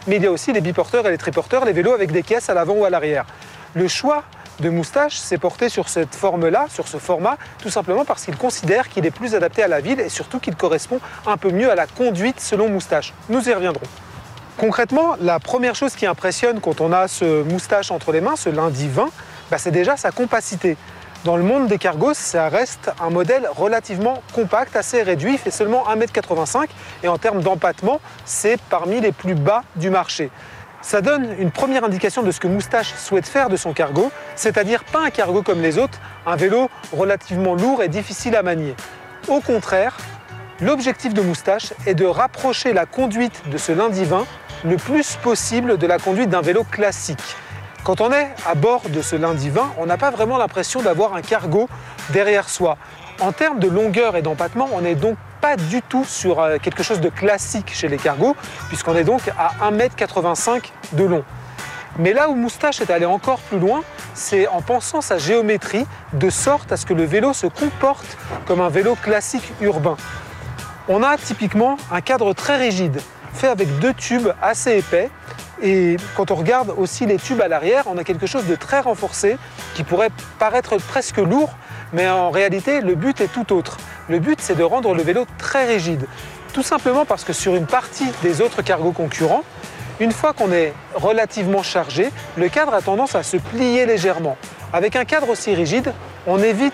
mais 0.08 0.16
il 0.16 0.22
y 0.24 0.26
a 0.26 0.32
aussi 0.32 0.52
les 0.52 0.60
biporteurs 0.60 1.06
et 1.06 1.12
les 1.12 1.18
triporteurs, 1.18 1.64
les 1.64 1.72
vélos 1.72 1.92
avec 1.92 2.10
des 2.10 2.24
caisses 2.24 2.50
à 2.50 2.54
l'avant 2.54 2.74
ou 2.74 2.84
à 2.84 2.90
l'arrière. 2.90 3.26
Le 3.74 3.86
choix 3.86 4.24
de 4.58 4.70
Moustache 4.70 5.18
s'est 5.18 5.38
porté 5.38 5.68
sur 5.68 5.88
cette 5.88 6.16
forme-là, 6.16 6.66
sur 6.68 6.88
ce 6.88 6.96
format, 6.96 7.36
tout 7.62 7.70
simplement 7.70 8.04
parce 8.04 8.24
qu'il 8.24 8.36
considère 8.36 8.88
qu'il 8.88 9.06
est 9.06 9.12
plus 9.12 9.36
adapté 9.36 9.62
à 9.62 9.68
la 9.68 9.80
ville 9.80 10.00
et 10.00 10.08
surtout 10.08 10.40
qu'il 10.40 10.56
correspond 10.56 10.98
un 11.28 11.36
peu 11.36 11.52
mieux 11.52 11.70
à 11.70 11.76
la 11.76 11.86
conduite 11.86 12.40
selon 12.40 12.68
Moustache. 12.68 13.14
Nous 13.28 13.48
y 13.48 13.54
reviendrons. 13.54 13.86
Concrètement, 14.58 15.14
la 15.20 15.38
première 15.38 15.76
chose 15.76 15.94
qui 15.94 16.06
impressionne 16.06 16.60
quand 16.60 16.80
on 16.80 16.92
a 16.92 17.06
ce 17.06 17.44
moustache 17.44 17.92
entre 17.92 18.10
les 18.10 18.20
mains, 18.20 18.34
ce 18.34 18.48
lundi 18.48 18.88
20, 18.88 19.10
bah, 19.52 19.58
c'est 19.58 19.70
déjà 19.70 19.96
sa 19.96 20.10
compacité. 20.10 20.76
Dans 21.26 21.36
le 21.36 21.42
monde 21.42 21.66
des 21.66 21.76
cargos, 21.76 22.14
ça 22.14 22.48
reste 22.48 22.90
un 22.98 23.10
modèle 23.10 23.46
relativement 23.54 24.22
compact, 24.32 24.74
assez 24.74 25.02
réduit, 25.02 25.36
fait 25.36 25.50
seulement 25.50 25.84
1m85 25.84 26.68
et 27.02 27.08
en 27.08 27.18
termes 27.18 27.42
d'empattement, 27.42 28.00
c'est 28.24 28.58
parmi 28.70 29.02
les 29.02 29.12
plus 29.12 29.34
bas 29.34 29.62
du 29.76 29.90
marché. 29.90 30.30
Ça 30.80 31.02
donne 31.02 31.28
une 31.38 31.50
première 31.50 31.84
indication 31.84 32.22
de 32.22 32.30
ce 32.30 32.40
que 32.40 32.48
Moustache 32.48 32.94
souhaite 32.94 33.28
faire 33.28 33.50
de 33.50 33.56
son 33.56 33.74
cargo, 33.74 34.10
c'est-à-dire 34.34 34.82
pas 34.84 35.04
un 35.04 35.10
cargo 35.10 35.42
comme 35.42 35.60
les 35.60 35.76
autres, 35.76 36.00
un 36.24 36.36
vélo 36.36 36.70
relativement 36.90 37.54
lourd 37.54 37.82
et 37.82 37.88
difficile 37.88 38.34
à 38.34 38.42
manier. 38.42 38.74
Au 39.28 39.40
contraire, 39.40 39.98
l'objectif 40.62 41.12
de 41.12 41.20
Moustache 41.20 41.74
est 41.84 41.94
de 41.94 42.06
rapprocher 42.06 42.72
la 42.72 42.86
conduite 42.86 43.42
de 43.50 43.58
ce 43.58 43.72
lundi 43.72 44.06
20 44.06 44.24
le 44.64 44.76
plus 44.76 45.16
possible 45.16 45.76
de 45.76 45.86
la 45.86 45.98
conduite 45.98 46.30
d'un 46.30 46.40
vélo 46.40 46.64
classique. 46.64 47.36
Quand 47.84 48.02
on 48.02 48.12
est 48.12 48.28
à 48.46 48.54
bord 48.54 48.82
de 48.90 49.00
ce 49.00 49.16
lundi 49.16 49.48
20, 49.48 49.74
on 49.78 49.86
n'a 49.86 49.96
pas 49.96 50.10
vraiment 50.10 50.36
l'impression 50.36 50.82
d'avoir 50.82 51.14
un 51.14 51.22
cargo 51.22 51.66
derrière 52.10 52.48
soi. 52.48 52.76
En 53.20 53.32
termes 53.32 53.58
de 53.58 53.68
longueur 53.68 54.16
et 54.16 54.22
d'empattement, 54.22 54.68
on 54.72 54.82
n'est 54.82 54.94
donc 54.94 55.16
pas 55.40 55.56
du 55.56 55.80
tout 55.80 56.04
sur 56.04 56.40
euh, 56.40 56.58
quelque 56.58 56.82
chose 56.82 57.00
de 57.00 57.08
classique 57.08 57.72
chez 57.72 57.88
les 57.88 57.96
cargos, 57.96 58.36
puisqu'on 58.68 58.94
est 58.96 59.04
donc 59.04 59.22
à 59.38 59.70
1m85 59.70 60.70
de 60.92 61.04
long. 61.04 61.24
Mais 61.98 62.12
là 62.12 62.28
où 62.28 62.34
Moustache 62.34 62.82
est 62.82 62.90
allé 62.90 63.06
encore 63.06 63.40
plus 63.40 63.58
loin, 63.58 63.82
c'est 64.14 64.46
en 64.48 64.60
pensant 64.60 65.00
sa 65.00 65.16
géométrie 65.16 65.86
de 66.12 66.28
sorte 66.28 66.72
à 66.72 66.76
ce 66.76 66.84
que 66.84 66.94
le 66.94 67.04
vélo 67.04 67.32
se 67.32 67.46
comporte 67.46 68.18
comme 68.46 68.60
un 68.60 68.68
vélo 68.68 68.94
classique 68.94 69.52
urbain. 69.62 69.96
On 70.88 71.02
a 71.02 71.16
typiquement 71.16 71.78
un 71.90 72.02
cadre 72.02 72.34
très 72.34 72.58
rigide, 72.58 73.00
fait 73.32 73.48
avec 73.48 73.78
deux 73.78 73.94
tubes 73.94 74.28
assez 74.42 74.78
épais 74.78 75.10
et 75.62 75.96
quand 76.16 76.30
on 76.30 76.34
regarde 76.34 76.72
aussi 76.76 77.06
les 77.06 77.16
tubes 77.16 77.40
à 77.40 77.48
l'arrière, 77.48 77.84
on 77.86 77.98
a 77.98 78.04
quelque 78.04 78.26
chose 78.26 78.46
de 78.46 78.56
très 78.56 78.80
renforcé 78.80 79.36
qui 79.74 79.84
pourrait 79.84 80.10
paraître 80.38 80.76
presque 80.78 81.18
lourd, 81.18 81.50
mais 81.92 82.08
en 82.08 82.30
réalité, 82.30 82.80
le 82.80 82.94
but 82.94 83.20
est 83.20 83.28
tout 83.28 83.52
autre. 83.52 83.76
Le 84.08 84.18
but, 84.18 84.40
c'est 84.40 84.56
de 84.56 84.62
rendre 84.62 84.94
le 84.94 85.02
vélo 85.02 85.26
très 85.38 85.66
rigide. 85.66 86.06
Tout 86.52 86.62
simplement 86.62 87.04
parce 87.04 87.24
que 87.24 87.32
sur 87.32 87.54
une 87.54 87.66
partie 87.66 88.08
des 88.22 88.40
autres 88.40 88.62
cargos 88.62 88.92
concurrents, 88.92 89.42
une 90.00 90.12
fois 90.12 90.32
qu'on 90.32 90.50
est 90.50 90.72
relativement 90.94 91.62
chargé, 91.62 92.10
le 92.36 92.48
cadre 92.48 92.74
a 92.74 92.80
tendance 92.80 93.14
à 93.14 93.22
se 93.22 93.36
plier 93.36 93.84
légèrement. 93.86 94.36
Avec 94.72 94.96
un 94.96 95.04
cadre 95.04 95.28
aussi 95.28 95.54
rigide, 95.54 95.92
on 96.26 96.42
évite 96.42 96.72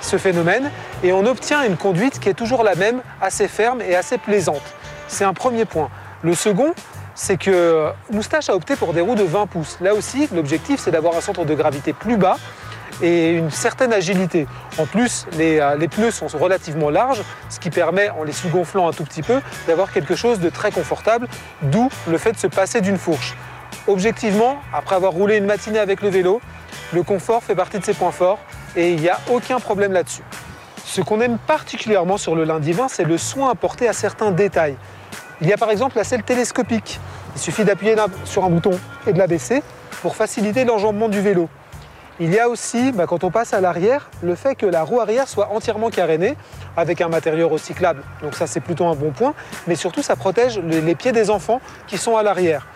ce 0.00 0.18
phénomène 0.18 0.70
et 1.02 1.12
on 1.12 1.24
obtient 1.24 1.62
une 1.62 1.76
conduite 1.76 2.18
qui 2.18 2.28
est 2.28 2.34
toujours 2.34 2.64
la 2.64 2.74
même, 2.74 3.00
assez 3.20 3.48
ferme 3.48 3.80
et 3.80 3.94
assez 3.94 4.18
plaisante. 4.18 4.62
C'est 5.08 5.24
un 5.24 5.34
premier 5.34 5.64
point. 5.64 5.88
Le 6.22 6.34
second, 6.34 6.74
c'est 7.14 7.36
que 7.36 7.90
Moustache 8.10 8.48
a 8.48 8.54
opté 8.54 8.76
pour 8.76 8.92
des 8.92 9.00
roues 9.00 9.14
de 9.14 9.22
20 9.22 9.46
pouces. 9.46 9.78
Là 9.80 9.94
aussi, 9.94 10.28
l'objectif, 10.34 10.80
c'est 10.80 10.90
d'avoir 10.90 11.16
un 11.16 11.20
centre 11.20 11.44
de 11.44 11.54
gravité 11.54 11.92
plus 11.92 12.16
bas 12.16 12.36
et 13.02 13.32
une 13.32 13.50
certaine 13.50 13.92
agilité. 13.92 14.46
En 14.78 14.86
plus, 14.86 15.26
les, 15.36 15.58
euh, 15.60 15.76
pneus 15.88 16.12
sont 16.12 16.26
relativement 16.26 16.90
larges, 16.90 17.22
ce 17.48 17.58
qui 17.58 17.70
permet, 17.70 18.10
en 18.10 18.22
les 18.22 18.32
sous-gonflant 18.32 18.88
un 18.88 18.92
tout 18.92 19.04
petit 19.04 19.22
peu, 19.22 19.40
d'avoir 19.66 19.92
quelque 19.92 20.14
chose 20.14 20.40
de 20.40 20.48
très 20.48 20.70
confortable, 20.70 21.28
d'où 21.62 21.88
le 22.08 22.18
fait 22.18 22.32
de 22.32 22.38
se 22.38 22.46
passer 22.46 22.80
d'une 22.80 22.98
fourche. 22.98 23.34
Objectivement, 23.86 24.58
après 24.72 24.96
avoir 24.96 25.12
roulé 25.12 25.36
une 25.36 25.46
matinée 25.46 25.78
avec 25.78 26.02
le 26.02 26.08
vélo, 26.08 26.40
le 26.92 27.02
confort 27.02 27.42
fait 27.42 27.54
partie 27.54 27.78
de 27.78 27.84
ses 27.84 27.94
points 27.94 28.12
forts 28.12 28.38
et 28.76 28.92
il 28.92 29.00
n'y 29.00 29.08
a 29.08 29.18
aucun 29.30 29.60
problème 29.60 29.92
là-dessus. 29.92 30.22
Ce 30.84 31.00
qu'on 31.00 31.20
aime 31.20 31.38
particulièrement 31.38 32.16
sur 32.16 32.34
le 32.34 32.44
lundi 32.44 32.72
20, 32.72 32.88
c'est 32.88 33.04
le 33.04 33.18
soin 33.18 33.50
apporté 33.50 33.88
à 33.88 33.92
certains 33.92 34.30
détails. 34.30 34.76
Il 35.40 35.48
y 35.48 35.52
a 35.52 35.56
par 35.56 35.70
exemple 35.70 35.96
la 35.96 36.04
selle 36.04 36.22
télescopique. 36.22 37.00
Il 37.34 37.40
suffit 37.40 37.64
d'appuyer 37.64 37.96
sur 38.24 38.44
un 38.44 38.50
bouton 38.50 38.78
et 39.06 39.12
de 39.12 39.18
la 39.18 39.26
baisser 39.26 39.62
pour 40.02 40.16
faciliter 40.16 40.64
l'enjambement 40.64 41.08
du 41.08 41.20
vélo. 41.20 41.48
Il 42.20 42.32
y 42.32 42.38
a 42.38 42.48
aussi, 42.48 42.92
bah, 42.92 43.06
quand 43.08 43.24
on 43.24 43.32
passe 43.32 43.54
à 43.54 43.60
l'arrière, 43.60 44.08
le 44.22 44.36
fait 44.36 44.54
que 44.54 44.66
la 44.66 44.84
roue 44.84 45.00
arrière 45.00 45.26
soit 45.26 45.50
entièrement 45.50 45.90
carénée 45.90 46.36
avec 46.76 47.00
un 47.00 47.08
matériau 47.08 47.48
recyclable. 47.48 48.02
Donc 48.22 48.36
ça 48.36 48.46
c'est 48.46 48.60
plutôt 48.60 48.86
un 48.86 48.94
bon 48.94 49.10
point, 49.10 49.34
mais 49.66 49.74
surtout 49.74 50.02
ça 50.02 50.14
protège 50.14 50.60
les 50.60 50.94
pieds 50.94 51.10
des 51.10 51.30
enfants 51.30 51.60
qui 51.88 51.98
sont 51.98 52.16
à 52.16 52.22
l'arrière. 52.22 52.66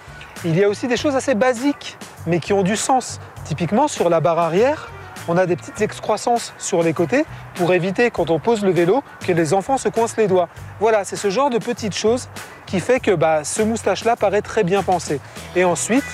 Il 0.45 0.59
y 0.59 0.65
a 0.65 0.69
aussi 0.69 0.89
des 0.89 0.97
choses 0.97 1.15
assez 1.15 1.35
basiques, 1.35 1.97
mais 2.27 2.41
qui 2.41 2.53
ont 2.53 2.63
du 2.63 2.77
sens. 2.77 3.21
Typiquement 3.45 3.87
sur 3.87 4.11
la 4.11 4.19
barre 4.19 4.41
arrière, 4.41 4.89
on 5.29 5.37
a 5.37 5.47
des 5.47 5.57
petites 5.57 5.81
excroissances 5.81 6.55
sur 6.59 6.83
les 6.83 6.95
côtés 6.95 7.25
pour 7.55 7.73
éviter, 7.73 8.11
quand 8.11 8.31
on 8.31 8.39
pose 8.39 8.65
le 8.65 8.71
vélo, 8.71 9.03
que 9.25 9.33
les 9.33 9.55
enfants 9.55 9.77
se 9.77 9.89
coincent 9.89 10.17
les 10.17 10.27
doigts. 10.27 10.49
Voilà, 10.81 11.05
c'est 11.05 11.17
ce 11.17 11.31
genre 11.31 11.51
de 11.51 11.59
petites 11.59 11.95
choses 11.95 12.29
qui 12.67 12.81
fait 12.81 12.99
que 12.99 13.15
bah, 13.15 13.45
ce 13.45 13.63
moustache-là 13.63 14.17
paraît 14.17 14.43
très 14.43 14.65
bien 14.65 14.83
pensé. 14.83 15.21
Et 15.55 15.65
ensuite, 15.65 16.05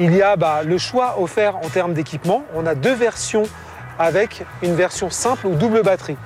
il 0.00 0.14
y 0.14 0.22
a 0.22 0.36
bah, 0.36 0.62
le 0.64 0.78
choix 0.78 1.20
offert 1.20 1.56
en 1.56 1.68
termes 1.68 1.92
d'équipement. 1.92 2.44
On 2.54 2.66
a 2.66 2.74
deux 2.74 2.94
versions 2.94 3.44
avec 3.98 4.44
une 4.62 4.74
version 4.74 5.10
simple 5.10 5.46
ou 5.46 5.54
double 5.54 5.82
batterie. 5.82 6.16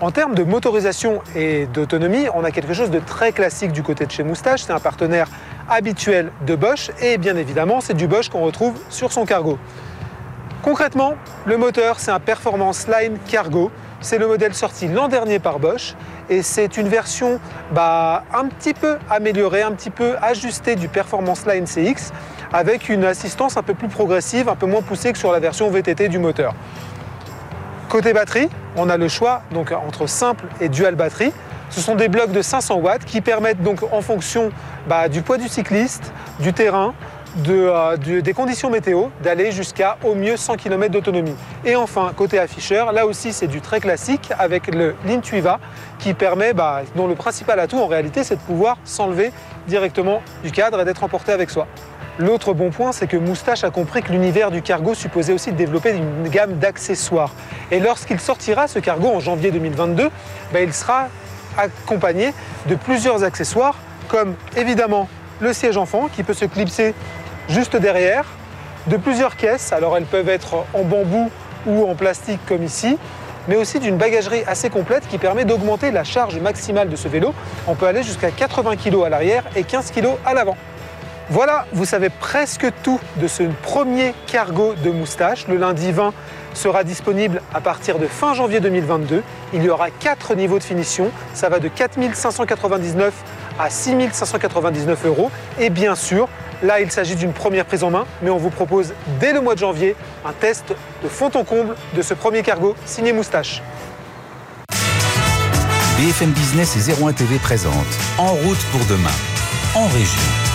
En 0.00 0.12
termes 0.12 0.34
de 0.34 0.44
motorisation 0.44 1.22
et 1.34 1.66
d'autonomie, 1.66 2.26
on 2.34 2.44
a 2.44 2.52
quelque 2.52 2.72
chose 2.72 2.90
de 2.90 3.00
très 3.00 3.32
classique 3.32 3.72
du 3.72 3.82
côté 3.82 4.06
de 4.06 4.12
chez 4.12 4.22
Moustache. 4.22 4.62
C'est 4.62 4.72
un 4.72 4.78
partenaire 4.78 5.26
habituel 5.68 6.30
de 6.46 6.54
Bosch 6.54 6.90
et 7.02 7.18
bien 7.18 7.36
évidemment, 7.36 7.80
c'est 7.80 7.94
du 7.94 8.06
Bosch 8.06 8.28
qu'on 8.28 8.44
retrouve 8.44 8.74
sur 8.90 9.12
son 9.12 9.26
cargo. 9.26 9.58
Concrètement, 10.62 11.14
le 11.46 11.56
moteur, 11.56 12.00
c'est 12.00 12.10
un 12.10 12.18
Performance 12.18 12.88
Line 12.88 13.16
Cargo. 13.28 13.70
C'est 14.00 14.18
le 14.18 14.26
modèle 14.26 14.54
sorti 14.54 14.88
l'an 14.88 15.08
dernier 15.08 15.38
par 15.38 15.58
Bosch 15.58 15.94
et 16.28 16.42
c'est 16.42 16.76
une 16.76 16.88
version 16.88 17.40
bah, 17.72 18.24
un 18.32 18.46
petit 18.46 18.74
peu 18.74 18.96
améliorée, 19.10 19.62
un 19.62 19.72
petit 19.72 19.90
peu 19.90 20.16
ajustée 20.20 20.76
du 20.76 20.88
Performance 20.88 21.46
Line 21.46 21.64
CX 21.64 22.12
avec 22.52 22.88
une 22.88 23.04
assistance 23.04 23.56
un 23.56 23.62
peu 23.62 23.74
plus 23.74 23.88
progressive, 23.88 24.48
un 24.48 24.56
peu 24.56 24.66
moins 24.66 24.82
poussée 24.82 25.12
que 25.12 25.18
sur 25.18 25.32
la 25.32 25.40
version 25.40 25.70
VTT 25.70 26.08
du 26.08 26.18
moteur. 26.18 26.54
Côté 27.88 28.12
batterie, 28.12 28.48
on 28.76 28.88
a 28.88 28.96
le 28.96 29.08
choix 29.08 29.42
donc, 29.52 29.72
entre 29.72 30.06
simple 30.06 30.44
et 30.60 30.68
dual 30.68 30.94
batterie. 30.94 31.32
Ce 31.70 31.80
sont 31.80 31.94
des 31.94 32.08
blocs 32.08 32.32
de 32.32 32.42
500 32.42 32.76
watts 32.76 33.04
qui 33.04 33.20
permettent 33.20 33.62
donc 33.62 33.82
en 33.92 34.00
fonction 34.00 34.50
bah, 34.88 35.08
du 35.08 35.22
poids 35.22 35.38
du 35.38 35.48
cycliste, 35.48 36.12
du 36.40 36.52
terrain, 36.52 36.94
euh, 37.46 37.96
des 37.96 38.32
conditions 38.32 38.70
météo, 38.70 39.06
d'aller 39.22 39.52
jusqu'à 39.52 39.96
au 40.04 40.14
mieux 40.14 40.36
100 40.36 40.56
km 40.56 40.92
d'autonomie. 40.92 41.34
Et 41.64 41.76
enfin, 41.76 42.12
côté 42.16 42.38
afficheur, 42.38 42.92
là 42.92 43.06
aussi 43.06 43.32
c'est 43.32 43.46
du 43.46 43.60
très 43.60 43.80
classique 43.80 44.32
avec 44.38 44.74
le 44.74 44.94
Lintuiva 45.06 45.60
qui 45.98 46.14
permet, 46.14 46.52
bah, 46.52 46.82
dont 46.96 47.06
le 47.06 47.14
principal 47.14 47.60
atout 47.60 47.78
en 47.78 47.86
réalité 47.86 48.24
c'est 48.24 48.36
de 48.36 48.40
pouvoir 48.40 48.78
s'enlever 48.84 49.32
directement 49.66 50.22
du 50.42 50.50
cadre 50.50 50.80
et 50.80 50.84
d'être 50.84 51.04
emporté 51.04 51.32
avec 51.32 51.50
soi. 51.50 51.66
L'autre 52.18 52.52
bon 52.52 52.70
point, 52.70 52.90
c'est 52.90 53.06
que 53.06 53.16
Moustache 53.16 53.62
a 53.62 53.70
compris 53.70 54.02
que 54.02 54.10
l'univers 54.10 54.50
du 54.50 54.60
cargo 54.60 54.94
supposait 54.94 55.32
aussi 55.32 55.52
développer 55.52 55.90
une 55.90 56.28
gamme 56.28 56.54
d'accessoires. 56.54 57.32
Et 57.70 57.78
lorsqu'il 57.78 58.18
sortira 58.18 58.66
ce 58.66 58.80
cargo 58.80 59.06
en 59.06 59.20
janvier 59.20 59.52
2022, 59.52 60.10
bah, 60.52 60.60
il 60.60 60.72
sera 60.72 61.06
accompagné 61.56 62.34
de 62.66 62.74
plusieurs 62.74 63.22
accessoires, 63.22 63.76
comme 64.08 64.34
évidemment 64.56 65.08
le 65.40 65.52
siège 65.52 65.76
enfant 65.76 66.08
qui 66.12 66.22
peut 66.22 66.34
se 66.34 66.44
clipser 66.44 66.94
juste 67.48 67.76
derrière, 67.76 68.24
de 68.86 68.96
plusieurs 68.96 69.36
caisses, 69.36 69.72
alors 69.72 69.96
elles 69.96 70.04
peuvent 70.04 70.28
être 70.28 70.64
en 70.74 70.82
bambou 70.82 71.30
ou 71.66 71.88
en 71.88 71.94
plastique 71.94 72.40
comme 72.46 72.62
ici, 72.62 72.98
mais 73.48 73.56
aussi 73.56 73.80
d'une 73.80 73.96
bagagerie 73.96 74.42
assez 74.46 74.70
complète 74.70 75.06
qui 75.08 75.18
permet 75.18 75.44
d'augmenter 75.44 75.90
la 75.90 76.04
charge 76.04 76.38
maximale 76.38 76.88
de 76.88 76.96
ce 76.96 77.08
vélo. 77.08 77.34
On 77.66 77.74
peut 77.74 77.86
aller 77.86 78.02
jusqu'à 78.02 78.30
80 78.30 78.76
kg 78.76 79.04
à 79.04 79.08
l'arrière 79.08 79.44
et 79.56 79.64
15 79.64 79.90
kg 79.90 80.08
à 80.24 80.34
l'avant. 80.34 80.56
Voilà, 81.30 81.66
vous 81.72 81.84
savez 81.84 82.08
presque 82.08 82.66
tout 82.82 82.98
de 83.16 83.26
ce 83.28 83.42
premier 83.62 84.14
cargo 84.26 84.74
de 84.82 84.90
moustache. 84.90 85.46
Le 85.46 85.56
lundi 85.56 85.92
20 85.92 86.14
sera 86.54 86.84
disponible 86.84 87.42
à 87.52 87.60
partir 87.60 87.98
de 87.98 88.06
fin 88.06 88.32
janvier 88.32 88.60
2022. 88.60 89.22
Il 89.52 89.62
y 89.62 89.68
aura 89.68 89.90
quatre 89.90 90.34
niveaux 90.34 90.58
de 90.58 90.64
finition. 90.64 91.10
Ça 91.34 91.50
va 91.50 91.58
de 91.58 91.68
4599 91.68 93.12
à 93.58 93.70
6599 93.70 95.06
euros. 95.06 95.30
Et 95.58 95.70
bien 95.70 95.94
sûr, 95.94 96.28
là, 96.62 96.80
il 96.80 96.90
s'agit 96.90 97.16
d'une 97.16 97.32
première 97.32 97.64
prise 97.64 97.84
en 97.84 97.90
main, 97.90 98.06
mais 98.22 98.30
on 98.30 98.38
vous 98.38 98.50
propose 98.50 98.94
dès 99.20 99.32
le 99.32 99.40
mois 99.40 99.54
de 99.54 99.60
janvier 99.60 99.96
un 100.24 100.32
test 100.32 100.74
de 101.02 101.08
fond 101.08 101.30
en 101.34 101.44
comble 101.44 101.74
de 101.94 102.02
ce 102.02 102.14
premier 102.14 102.42
cargo 102.42 102.74
signé 102.84 103.12
moustache. 103.12 103.62
BFM 105.98 106.30
Business 106.30 106.88
et 106.88 107.02
01 107.02 107.12
TV 107.12 107.38
présente 107.38 107.74
En 108.18 108.32
route 108.32 108.64
pour 108.70 108.84
demain, 108.86 109.10
en 109.74 109.88
région. 109.88 110.47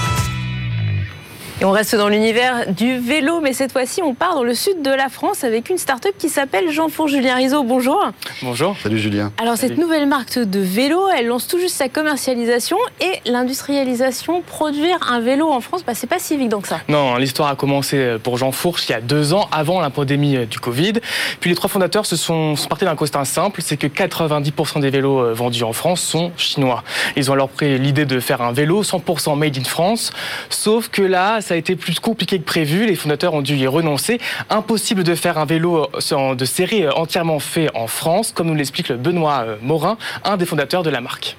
Et 1.62 1.66
on 1.66 1.72
reste 1.72 1.96
dans 1.96 2.10
l'univers 2.10 2.72
du 2.72 2.98
vélo, 2.98 3.40
mais 3.40 3.54
cette 3.54 3.72
fois-ci, 3.72 4.02
on 4.02 4.14
part 4.16 4.36
dans 4.36 4.44
le 4.44 4.56
sud 4.56 4.82
de 4.82 4.90
la 4.90 5.08
France 5.08 5.44
avec 5.44 5.70
une 5.70 5.78
start-up 5.78 6.14
qui 6.18 6.28
s'appelle 6.28 6.72
Jean 6.72 6.90
Four 6.90 7.08
Julien 7.08 7.36
Rizzo. 7.36 7.64
Bonjour. 7.64 8.12
Bonjour. 8.42 8.76
Salut 8.82 8.98
Julien. 8.98 9.32
Alors, 9.38 9.56
cette 9.56 9.78
nouvelle 9.78 10.08
marque 10.08 10.38
de 10.38 10.60
vélo, 10.60 11.08
elle 11.16 11.28
lance 11.28 11.48
tout 11.48 11.60
juste 11.60 11.76
sa 11.76 11.90
commercialisation 11.90 12.78
et 13.00 13.30
l'industrialisation. 13.30 14.42
Produire 14.42 14.98
un 15.10 15.20
vélo 15.20 15.50
en 15.50 15.62
France, 15.62 15.84
bah, 15.86 15.94
c'est 15.94 16.08
pas 16.08 16.20
si 16.20 16.34
évident 16.34 16.60
que 16.60 16.68
ça. 16.68 16.80
Non, 16.90 17.16
l'histoire 17.18 17.50
a 17.50 17.56
commencé 17.56 18.18
pour 18.24 18.38
Jean 18.38 18.52
Fourche 18.52 18.90
il 18.90 18.94
y 18.94 18.96
a 18.96 19.02
deux 19.02 19.34
ans, 19.34 19.48
avant 19.52 19.80
la 19.80 19.92
pandémie 19.92 20.46
du 20.48 20.60
Covid. 20.60 20.94
Puis 21.40 21.50
les 21.50 21.56
trois 21.56 21.70
fondateurs 21.70 22.06
se 22.06 22.16
sont, 22.16 22.56
partis 22.68 22.86
d'un 22.86 22.96
constat 22.96 23.26
simple 23.26 23.62
c'est 23.62 23.78
que 23.78 23.88
90% 23.88 24.80
des 24.80 24.90
vélos 24.90 25.20
euh, 25.20 25.34
vendus 25.34 25.64
en 25.64 25.74
France 25.74 26.02
sont 26.02 26.32
chinois. 26.36 26.84
Ils 27.16 27.30
ont 27.30 27.34
alors 27.34 27.50
pris 27.50 27.78
l'idée 27.78 28.06
de 28.06 28.20
faire 28.20 28.42
un 28.42 28.52
vélo 28.52 28.84
100% 28.84 29.38
made 29.38 29.58
in 29.58 29.64
France. 29.64 30.12
Sauf 30.50 30.90
que 30.90 31.02
là, 31.02 31.40
ça 31.44 31.54
a 31.54 31.58
été 31.58 31.76
plus 31.76 32.00
compliqué 32.00 32.40
que 32.40 32.44
prévu. 32.44 32.88
Les 32.88 32.96
fondateurs 32.96 33.34
ont 33.34 33.42
dû 33.42 33.56
y 33.56 33.68
renoncer. 33.68 34.20
Impossible 34.50 35.04
de 35.04 35.14
faire 35.14 35.38
un 35.38 35.46
vélo 35.46 35.88
euh, 36.12 36.36
de 36.36 36.46
série 36.46 36.86
euh, 36.86 36.92
entièrement 36.94 37.40
fait 37.40 37.70
en 37.76 37.88
France, 37.88 38.32
comme 38.32 38.48
nous 38.48 38.56
l'explique 38.56 38.92
Benoît 38.92 39.44
euh, 39.46 39.58
Morin, 39.62 39.98
un 40.24 40.38
des 40.38 40.46
fondateurs 40.46 40.82
de 40.82 40.90
la 40.90 41.02
marque. 41.02 41.38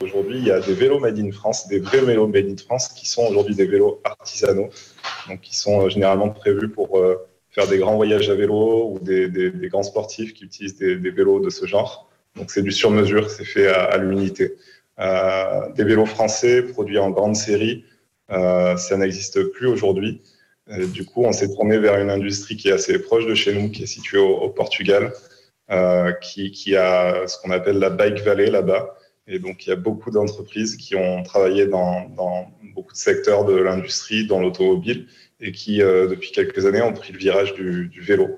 Aujourd'hui, 0.00 0.38
il 0.38 0.46
y 0.46 0.50
a 0.50 0.60
des 0.60 0.74
vélos 0.74 1.00
made 1.00 1.18
in 1.18 1.32
France, 1.32 1.66
des 1.68 1.78
vrais 1.80 2.00
vélos 2.00 2.26
made 2.26 2.46
in 2.48 2.56
France 2.56 2.88
qui 2.88 3.08
sont 3.08 3.26
aujourd'hui 3.26 3.54
des 3.54 3.66
vélos 3.66 4.00
artisanaux, 4.04 4.68
donc 5.28 5.40
qui 5.40 5.56
sont 5.56 5.88
généralement 5.88 6.28
prévus 6.28 6.68
pour 6.68 7.00
faire 7.50 7.66
des 7.66 7.78
grands 7.78 7.96
voyages 7.96 8.30
à 8.30 8.36
vélo 8.36 8.92
ou 8.92 9.00
des, 9.00 9.50
grands 9.64 9.82
sportifs 9.82 10.34
qui 10.34 10.44
utilisent 10.44 10.76
des, 10.76 11.10
vélos 11.10 11.40
de 11.40 11.50
ce 11.50 11.66
genre. 11.66 12.08
Donc 12.36 12.52
c'est 12.52 12.62
du 12.62 12.70
sur-mesure, 12.70 13.28
c'est 13.28 13.44
fait 13.44 13.66
à, 13.66 13.96
l'unité. 13.96 14.54
des 14.98 15.84
vélos 15.84 16.06
français 16.06 16.62
produits 16.62 16.98
en 16.98 17.10
grande 17.10 17.34
série 17.34 17.84
ça 18.28 18.96
n'existe 18.96 19.42
plus 19.52 19.66
aujourd'hui. 19.66 20.20
Euh, 20.70 20.86
du 20.86 21.04
coup, 21.04 21.24
on 21.24 21.32
s'est 21.32 21.48
tourné 21.54 21.78
vers 21.78 21.98
une 22.00 22.10
industrie 22.10 22.56
qui 22.56 22.68
est 22.68 22.72
assez 22.72 22.98
proche 22.98 23.26
de 23.26 23.34
chez 23.34 23.54
nous, 23.54 23.70
qui 23.70 23.84
est 23.84 23.86
située 23.86 24.18
au, 24.18 24.48
Portugal, 24.50 25.12
euh, 25.70 26.12
qui, 26.12 26.50
qui, 26.50 26.76
a 26.76 27.26
ce 27.26 27.38
qu'on 27.40 27.50
appelle 27.50 27.78
la 27.78 27.90
Bike 27.90 28.20
Valley 28.20 28.50
là-bas. 28.50 28.96
Et 29.26 29.38
donc, 29.38 29.66
il 29.66 29.70
y 29.70 29.72
a 29.72 29.76
beaucoup 29.76 30.10
d'entreprises 30.10 30.76
qui 30.76 30.94
ont 30.94 31.22
travaillé 31.22 31.66
dans, 31.66 32.08
dans 32.10 32.50
beaucoup 32.74 32.92
de 32.92 32.98
secteurs 32.98 33.44
de 33.44 33.54
l'industrie, 33.56 34.26
dans 34.26 34.40
l'automobile, 34.40 35.06
et 35.40 35.52
qui, 35.52 35.78
depuis 35.78 36.32
quelques 36.32 36.64
années, 36.66 36.82
ont 36.82 36.94
pris 36.94 37.12
le 37.12 37.18
virage 37.18 37.54
du, 37.54 37.88
du 37.88 38.00
vélo. 38.00 38.28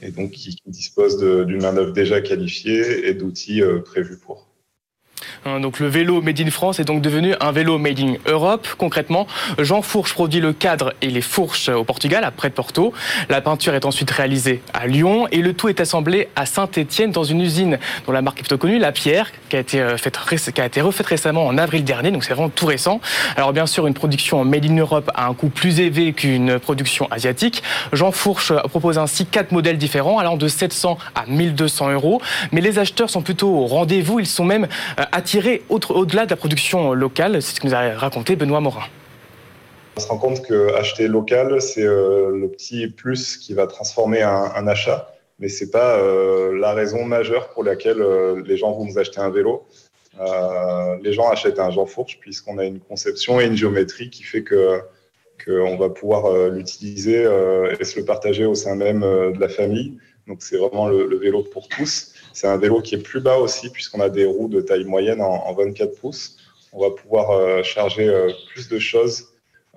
Et 0.00 0.10
donc, 0.10 0.30
qui, 0.30 0.56
qui 0.56 0.70
disposent 0.70 1.18
d'une 1.18 1.60
main-d'œuvre 1.60 1.92
déjà 1.92 2.20
qualifiée 2.20 3.08
et 3.08 3.14
d'outils 3.14 3.62
prévus 3.84 4.18
pour. 4.18 4.51
Hein, 5.44 5.58
donc 5.58 5.80
le 5.80 5.88
vélo 5.88 6.22
Made 6.22 6.40
in 6.40 6.50
France 6.50 6.78
est 6.78 6.84
donc 6.84 7.02
devenu 7.02 7.34
un 7.40 7.50
vélo 7.50 7.76
Made 7.76 7.98
in 7.98 8.14
Europe. 8.26 8.68
Concrètement, 8.78 9.26
Jean 9.58 9.82
Fourche 9.82 10.12
produit 10.14 10.40
le 10.40 10.52
cadre 10.52 10.94
et 11.02 11.08
les 11.08 11.20
fourches 11.20 11.68
au 11.68 11.82
Portugal, 11.82 12.22
après 12.22 12.50
Porto. 12.50 12.92
La 13.28 13.40
peinture 13.40 13.74
est 13.74 13.84
ensuite 13.84 14.10
réalisée 14.10 14.62
à 14.72 14.86
Lyon 14.86 15.26
et 15.32 15.38
le 15.38 15.52
tout 15.52 15.68
est 15.68 15.80
assemblé 15.80 16.28
à 16.36 16.46
Saint-Étienne 16.46 17.10
dans 17.10 17.24
une 17.24 17.40
usine 17.40 17.78
dont 18.06 18.12
la 18.12 18.22
marque 18.22 18.38
est 18.38 18.42
plutôt 18.42 18.58
connue, 18.58 18.78
La 18.78 18.92
Pierre, 18.92 19.32
qui 19.48 19.56
a 19.56 19.60
été, 19.60 19.80
euh, 19.80 19.96
qui 19.96 20.60
a 20.60 20.66
été 20.66 20.80
refaite 20.80 21.06
récemment 21.06 21.46
en 21.46 21.58
avril 21.58 21.82
dernier, 21.82 22.12
donc 22.12 22.22
c'est 22.22 22.34
vraiment 22.34 22.48
tout 22.48 22.66
récent. 22.66 23.00
Alors 23.36 23.52
bien 23.52 23.66
sûr, 23.66 23.88
une 23.88 23.94
production 23.94 24.44
Made 24.44 24.66
in 24.66 24.76
Europe 24.76 25.10
a 25.14 25.26
un 25.26 25.34
coût 25.34 25.48
plus 25.48 25.80
élevé 25.80 26.12
qu'une 26.12 26.60
production 26.60 27.08
asiatique. 27.10 27.64
Jean 27.92 28.12
Fourche 28.12 28.52
propose 28.68 28.98
ainsi 28.98 29.26
quatre 29.26 29.50
modèles 29.50 29.78
différents 29.78 30.18
allant 30.18 30.36
de 30.36 30.46
700 30.46 30.98
à 31.16 31.24
1200 31.26 31.90
euros. 31.92 32.22
Mais 32.52 32.60
les 32.60 32.78
acheteurs 32.78 33.10
sont 33.10 33.22
plutôt 33.22 33.48
au 33.48 33.66
rendez-vous, 33.66 34.20
ils 34.20 34.26
sont 34.26 34.44
même 34.44 34.68
euh, 35.00 35.04
attirés 35.32 35.62
au-delà 35.70 36.26
de 36.26 36.30
la 36.30 36.36
production 36.36 36.92
locale. 36.92 37.40
C'est 37.40 37.56
ce 37.56 37.60
que 37.60 37.66
nous 37.66 37.74
a 37.74 37.94
raconté 37.94 38.36
Benoît 38.36 38.60
Morin. 38.60 38.84
On 39.96 40.00
se 40.00 40.06
rend 40.06 40.18
compte 40.18 40.42
que 40.42 40.74
acheter 40.74 41.08
local, 41.08 41.62
c'est 41.62 41.84
euh, 41.84 42.36
le 42.36 42.48
petit 42.48 42.86
plus 42.88 43.38
qui 43.38 43.54
va 43.54 43.66
transformer 43.66 44.20
un, 44.20 44.66
achat, 44.66 45.10
mais 45.38 45.48
c'est 45.48 45.70
pas 45.70 45.96
euh, 45.96 46.58
la 46.58 46.74
raison 46.74 47.04
majeure 47.06 47.48
pour 47.48 47.64
laquelle 47.64 48.02
euh, 48.02 48.42
les 48.44 48.58
gens 48.58 48.72
vont 48.72 48.84
nous 48.84 48.98
acheter 48.98 49.20
un 49.20 49.30
vélo. 49.30 49.64
les 51.02 51.12
gens 51.14 51.30
achètent 51.30 51.58
un 51.58 51.70
Jean 51.70 51.86
Fourche 51.86 52.18
puisqu'on 52.20 52.58
a 52.58 52.66
une 52.66 52.80
conception 52.80 53.40
et 53.40 53.46
une 53.46 53.56
géométrie 53.56 54.10
qui 54.10 54.24
fait 54.24 54.42
que 54.42 54.80
qu'on 55.42 55.76
va 55.76 55.88
pouvoir 55.88 56.30
l'utiliser 56.50 57.22
et 57.80 57.84
se 57.84 57.98
le 57.98 58.04
partager 58.04 58.44
au 58.44 58.54
sein 58.54 58.76
même 58.76 59.00
de 59.00 59.40
la 59.40 59.48
famille. 59.48 59.98
Donc 60.28 60.42
c'est 60.42 60.56
vraiment 60.56 60.88
le, 60.88 61.16
vélo 61.16 61.42
pour 61.42 61.68
tous. 61.68 62.11
C'est 62.32 62.46
un 62.46 62.56
vélo 62.56 62.80
qui 62.80 62.94
est 62.94 63.02
plus 63.02 63.20
bas 63.20 63.36
aussi, 63.38 63.70
puisqu'on 63.70 64.00
a 64.00 64.08
des 64.08 64.24
roues 64.24 64.48
de 64.48 64.60
taille 64.60 64.84
moyenne 64.84 65.20
en, 65.20 65.52
24 65.52 66.00
pouces. 66.00 66.36
On 66.72 66.80
va 66.80 66.90
pouvoir 66.90 67.30
euh, 67.30 67.62
charger 67.62 68.08
euh, 68.08 68.30
plus 68.52 68.68
de 68.68 68.78
choses, 68.78 69.28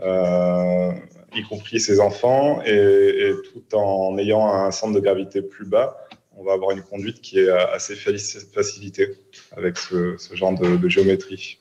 euh, 0.01 0.91
y 1.35 1.43
compris 1.43 1.79
ses 1.79 1.99
enfants, 1.99 2.61
et, 2.65 3.31
tout 3.51 3.75
en 3.75 4.17
ayant 4.17 4.47
un 4.47 4.71
centre 4.71 4.93
de 4.93 4.99
gravité 4.99 5.41
plus 5.41 5.65
bas, 5.65 6.07
on 6.37 6.43
va 6.43 6.53
avoir 6.53 6.71
une 6.71 6.81
conduite 6.81 7.21
qui 7.21 7.39
est 7.39 7.49
assez 7.49 7.95
facilitée 7.95 9.17
avec 9.55 9.77
ce, 9.77 10.17
genre 10.33 10.57
de 10.57 10.87
géométrie. 10.89 11.59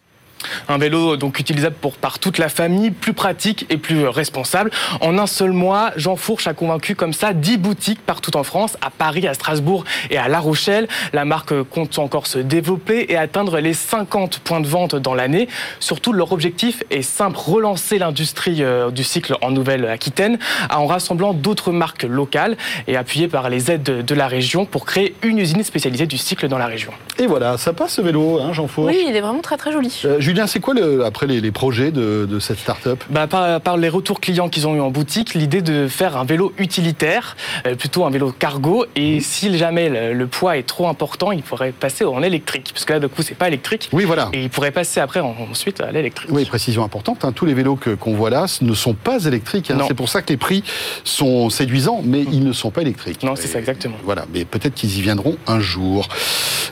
Un 0.69 0.79
vélo 0.79 1.17
donc 1.17 1.39
utilisable 1.39 1.77
pour, 1.81 1.97
par 1.97 2.19
toute 2.19 2.39
la 2.39 2.49
famille, 2.49 2.91
plus 2.91 3.13
pratique 3.13 3.67
et 3.71 3.77
plus 3.77 4.07
responsable. 4.07 4.71
En 5.01 5.19
un 5.19 5.27
seul 5.27 5.53
mois, 5.53 5.93
Jean 5.97 6.17
Fourche 6.17 6.47
a 6.47 6.55
convaincu 6.55 6.95
comme 6.95 7.13
ça 7.13 7.33
10 7.33 7.59
boutiques 7.59 8.01
partout 8.05 8.37
en 8.37 8.45
France, 8.45 8.77
à 8.81 8.91
Paris, 8.91 9.27
à 9.27 9.35
Strasbourg 9.35 9.85
et 10.11 10.19
à 10.19 10.29
La 10.29 10.41
Rochelle. 10.41 10.89
La 11.13 11.25
marque 11.25 11.63
compte 11.65 11.99
encore 11.99 12.27
se 12.27 12.39
développer 12.39 13.07
et 13.09 13.17
atteindre 13.17 13.61
les 13.61 13.75
50 13.75 14.41
points 14.41 14.61
de 14.61 14.67
vente 14.67 14.97
dans 14.97 15.15
l'année. 15.15 15.49
Surtout, 15.81 16.13
leur 16.13 16.33
objectif 16.33 16.83
est 16.91 17.03
simple, 17.03 17.37
relancer 17.39 17.99
l'industrie 17.99 18.63
euh, 18.63 18.91
du 18.91 19.05
cycle 19.05 19.37
en 19.41 19.51
Nouvelle-Aquitaine 19.51 20.39
en 20.71 20.87
rassemblant 20.87 21.35
d'autres 21.35 21.73
marques 21.73 22.05
locales 22.05 22.57
et 22.87 22.97
appuyé 22.97 23.29
par 23.29 23.49
les 23.49 23.71
aides 23.71 23.83
de 23.83 24.15
la 24.15 24.29
région 24.29 24.67
pour 24.67 24.85
créer 24.85 25.15
une 25.23 25.39
usine 25.39 25.63
spécialisée 25.63 26.07
du 26.07 26.19
cycle 26.19 26.49
dans 26.49 26.59
la 26.59 26.67
région. 26.67 26.93
Et 27.19 27.27
voilà, 27.27 27.59
ça 27.59 27.73
passe 27.73 27.95
ce 27.95 28.01
vélo, 28.01 28.41
hein, 28.41 28.53
Jean 28.53 28.67
Fourche? 28.67 28.93
Oui, 28.93 29.05
il 29.09 29.17
est 29.17 29.21
vraiment 29.21 29.41
très 29.41 29.57
très 29.57 29.73
joli. 29.73 30.03
Euh, 30.05 30.21
Julien, 30.35 30.49
c'est 30.49 30.59
quoi 30.59 30.75
le, 30.75 31.05
après 31.05 31.29
les, 31.29 31.53
projets 31.53 31.93
de, 31.93 32.39
cette 32.41 32.59
start-up? 32.59 33.05
Bah, 33.09 33.29
par, 33.29 33.77
les 33.77 33.89
retours 33.89 34.19
clients 34.19 34.49
qu'ils 34.49 34.67
ont 34.67 34.75
eu 34.75 34.81
en 34.81 34.91
boutique, 34.91 35.35
l'idée 35.35 35.63
de 35.63 35.87
faire 35.87 36.17
un 36.17 36.25
vélo 36.25 36.53
utilitaire, 36.59 37.37
euh, 37.69 37.77
plutôt 37.77 38.05
un 38.05 38.11
vélo 38.11 38.33
cargo, 38.37 38.85
et 38.97 39.21
si 39.21 39.57
jamais 39.57 40.13
le, 40.13 40.27
poids 40.27 40.57
est 40.57 40.65
trop 40.65 40.89
important, 40.89 41.31
il 41.31 41.45
pourrait 41.45 41.71
passer 41.71 42.05
en 42.05 42.21
électrique, 42.21 42.73
parce 42.75 42.85
que 42.85 42.95
là, 42.95 42.99
du 42.99 43.07
coup, 43.07 43.23
c'est 43.23 43.37
pas 43.37 43.47
électrique. 43.47 43.89
Oui, 43.93 44.03
voilà. 44.03 44.29
Et 44.33 44.43
il 44.43 44.51
pourrait 44.51 44.73
passer 44.73 44.99
après 44.99 45.21
ensuite 45.21 45.81
à 45.81 45.93
l'électrique. 45.93 46.31
Oui, 46.33 46.45
précision 46.47 46.83
importante. 46.83 47.25
Hein, 47.25 47.31
tous 47.31 47.47
les 47.47 47.55
vélos 47.55 47.79
qu'on 48.01 48.15
voit 48.15 48.31
là 48.31 48.47
ne 48.61 48.75
sont 48.75 48.95
pas 48.95 49.25
électriques. 49.27 49.71
Hein. 49.71 49.85
C'est 49.87 49.95
pour 49.95 50.09
ça 50.09 50.21
que 50.21 50.31
les 50.31 50.37
prix 50.37 50.65
sont 51.05 51.49
séduisants, 51.49 52.03
mais 52.05 52.23
mm. 52.23 52.33
ils 52.33 52.45
ne 52.45 52.53
sont 52.53 52.73
pas 52.73 52.83
électriques. 52.83 53.23
Non, 53.23 53.37
c'est 53.37 53.47
ça 53.47 53.61
exactement. 53.61 53.99
Voilà, 54.03 54.25
mais 54.35 54.45
peut-être 54.45 54.75
qu'ils 54.75 54.99
y 54.99 55.01
viendront 55.01 55.37
un 55.47 55.61
jour. 55.61 56.09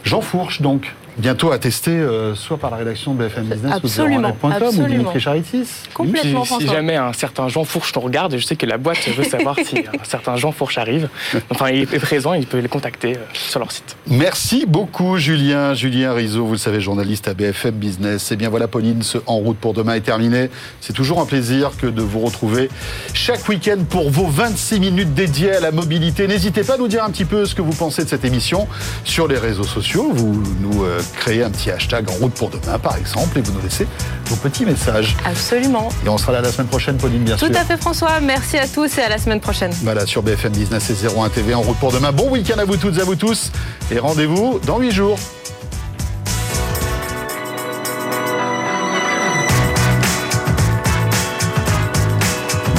Jean 0.03 0.21
Fourche, 0.21 0.63
donc, 0.63 0.93
bientôt 1.19 1.53
à 1.53 1.59
tester, 1.59 1.91
euh, 1.91 2.35
soit 2.35 2.59
par 2.59 2.71
la 2.71 2.77
rédaction 2.79 3.15
de 3.15 3.25
BFM 3.25 3.45
Business 3.45 3.73
absolument, 3.73 4.33
ou 4.43 4.49
de 4.49 4.81
ou 4.81 4.87
Dimitri 4.87 5.21
Charitis. 5.21 5.69
Complètement. 5.95 6.45
Si, 6.45 6.67
jamais 6.67 6.97
un 6.97 7.13
certain 7.13 7.49
Jean 7.49 7.65
Fourche 7.65 7.95
nous 7.95 8.01
regarde, 8.01 8.37
je 8.37 8.45
sais 8.45 8.57
que 8.57 8.67
la 8.67 8.79
boîte 8.79 9.09
veut 9.17 9.25
savoir 9.25 9.57
si 9.63 9.79
un 10.01 10.05
certain 10.05 10.37
Jean 10.37 10.53
Fourche 10.53 10.79
arrive. 10.79 11.09
Enfin, 11.51 11.71
il 11.71 11.83
est 11.83 12.01
présent, 12.01 12.35
il 12.35 12.47
peut 12.47 12.59
les 12.59 12.69
contacter 12.69 13.17
euh, 13.17 13.21
sur 13.33 13.61
leur 13.61 13.71
site. 13.71 13.97
Merci 14.07 14.65
beaucoup, 14.67 15.19
Julien. 15.19 15.75
Julien 15.75 16.13
Rizzo, 16.13 16.45
vous 16.45 16.53
le 16.53 16.59
savez, 16.59 16.81
journaliste 16.81 17.29
à 17.29 17.35
BFM 17.35 17.75
Business. 17.75 18.33
Et 18.33 18.37
bien 18.37 18.49
voilà, 18.49 18.69
Pauline, 18.69 19.03
ce 19.03 19.19
En 19.27 19.37
route 19.37 19.59
pour 19.59 19.75
demain 19.75 19.95
est 19.95 20.01
terminé. 20.01 20.51
C'est 20.81 20.93
toujours 20.93 21.21
un 21.21 21.27
plaisir 21.27 21.73
que 21.77 21.87
de 21.87 22.03
vous 22.03 22.21
retrouver 22.21 22.71
chaque 23.15 23.49
week-end 23.49 23.79
pour 23.89 24.11
vos 24.11 24.27
26 24.27 24.81
minutes 24.81 25.15
dédiées 25.15 25.53
à 25.53 25.61
la 25.61 25.73
mobilité. 25.73 26.27
N'hésitez 26.27 26.63
pas 26.63 26.75
à 26.75 26.79
nous 26.79 26.89
dire 26.89 27.05
un 27.05 27.11
petit 27.11 27.25
peu 27.25 27.45
ce 27.45 27.55
que 27.55 27.63
vous 27.63 27.73
pensez 27.73 28.05
de 28.05 28.09
cette 28.09 28.25
émission 28.25 28.67
sur 29.05 29.29
les 29.29 29.39
réseaux 29.39 29.65
sociaux. 29.65 30.11
Vous 30.13 30.43
nous 30.61 30.85
euh, 30.85 31.02
créer 31.03 31.43
un 31.43 31.51
petit 31.51 31.71
hashtag 31.71 32.09
en 32.11 32.15
route 32.15 32.33
pour 32.35 32.51
demain, 32.51 32.79
par 32.79 32.97
exemple, 32.97 33.39
et 33.39 33.43
vous 33.43 33.53
nous 33.53 33.61
laissez 33.61 33.87
vos 34.27 34.37
petits 34.37 34.65
messages. 34.65 35.17
Absolument. 35.25 35.89
Et 36.05 36.09
on 36.09 36.19
sera 36.19 36.33
là 36.33 36.41
la 36.41 36.53
semaine 36.53 36.69
prochaine, 36.69 36.97
Pauline, 36.97 37.25
bien 37.25 37.37
sûr. 37.37 37.49
Tout 37.49 37.57
à 37.57 37.65
fait, 37.65 37.77
François. 37.77 38.21
Merci 38.21 38.59
à 38.59 38.67
tous 38.67 38.99
et 38.99 39.03
à 39.03 39.09
la 39.09 39.19
semaine 39.19 39.41
prochaine. 39.41 39.73
Voilà, 39.83 40.07
sur 40.07 40.23
BFM 40.23 40.53
Business 40.53 40.91
et 40.91 41.07
01 41.07 41.29
TV, 41.29 41.55
en 41.55 41.63
route 41.63 41.79
pour 41.79 41.93
demain. 41.93 42.13
Bon 42.13 42.31
week-end 42.31 42.59
à 42.59 42.65
vous 42.65 42.77
toutes 42.77 42.99
et 42.99 43.01
à 43.01 43.05
vous 43.05 43.17
tous. 43.17 43.51
Et 43.91 43.99
rendez-vous 43.99 44.61
dans 44.67 44.79
8 44.79 44.91
jours. 44.91 45.19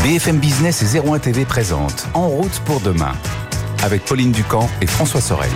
BFM 0.04 0.38
Business 0.38 0.84
et 0.84 1.00
01 1.00 1.20
TV 1.20 1.46
présente 1.46 2.08
En 2.14 2.28
route 2.28 2.60
pour 2.66 2.82
demain 2.82 3.14
avec 3.84 4.06
Pauline 4.06 4.32
Ducamp 4.32 4.70
et 4.82 4.88
François 4.88 5.22
Sorel. 5.22 5.52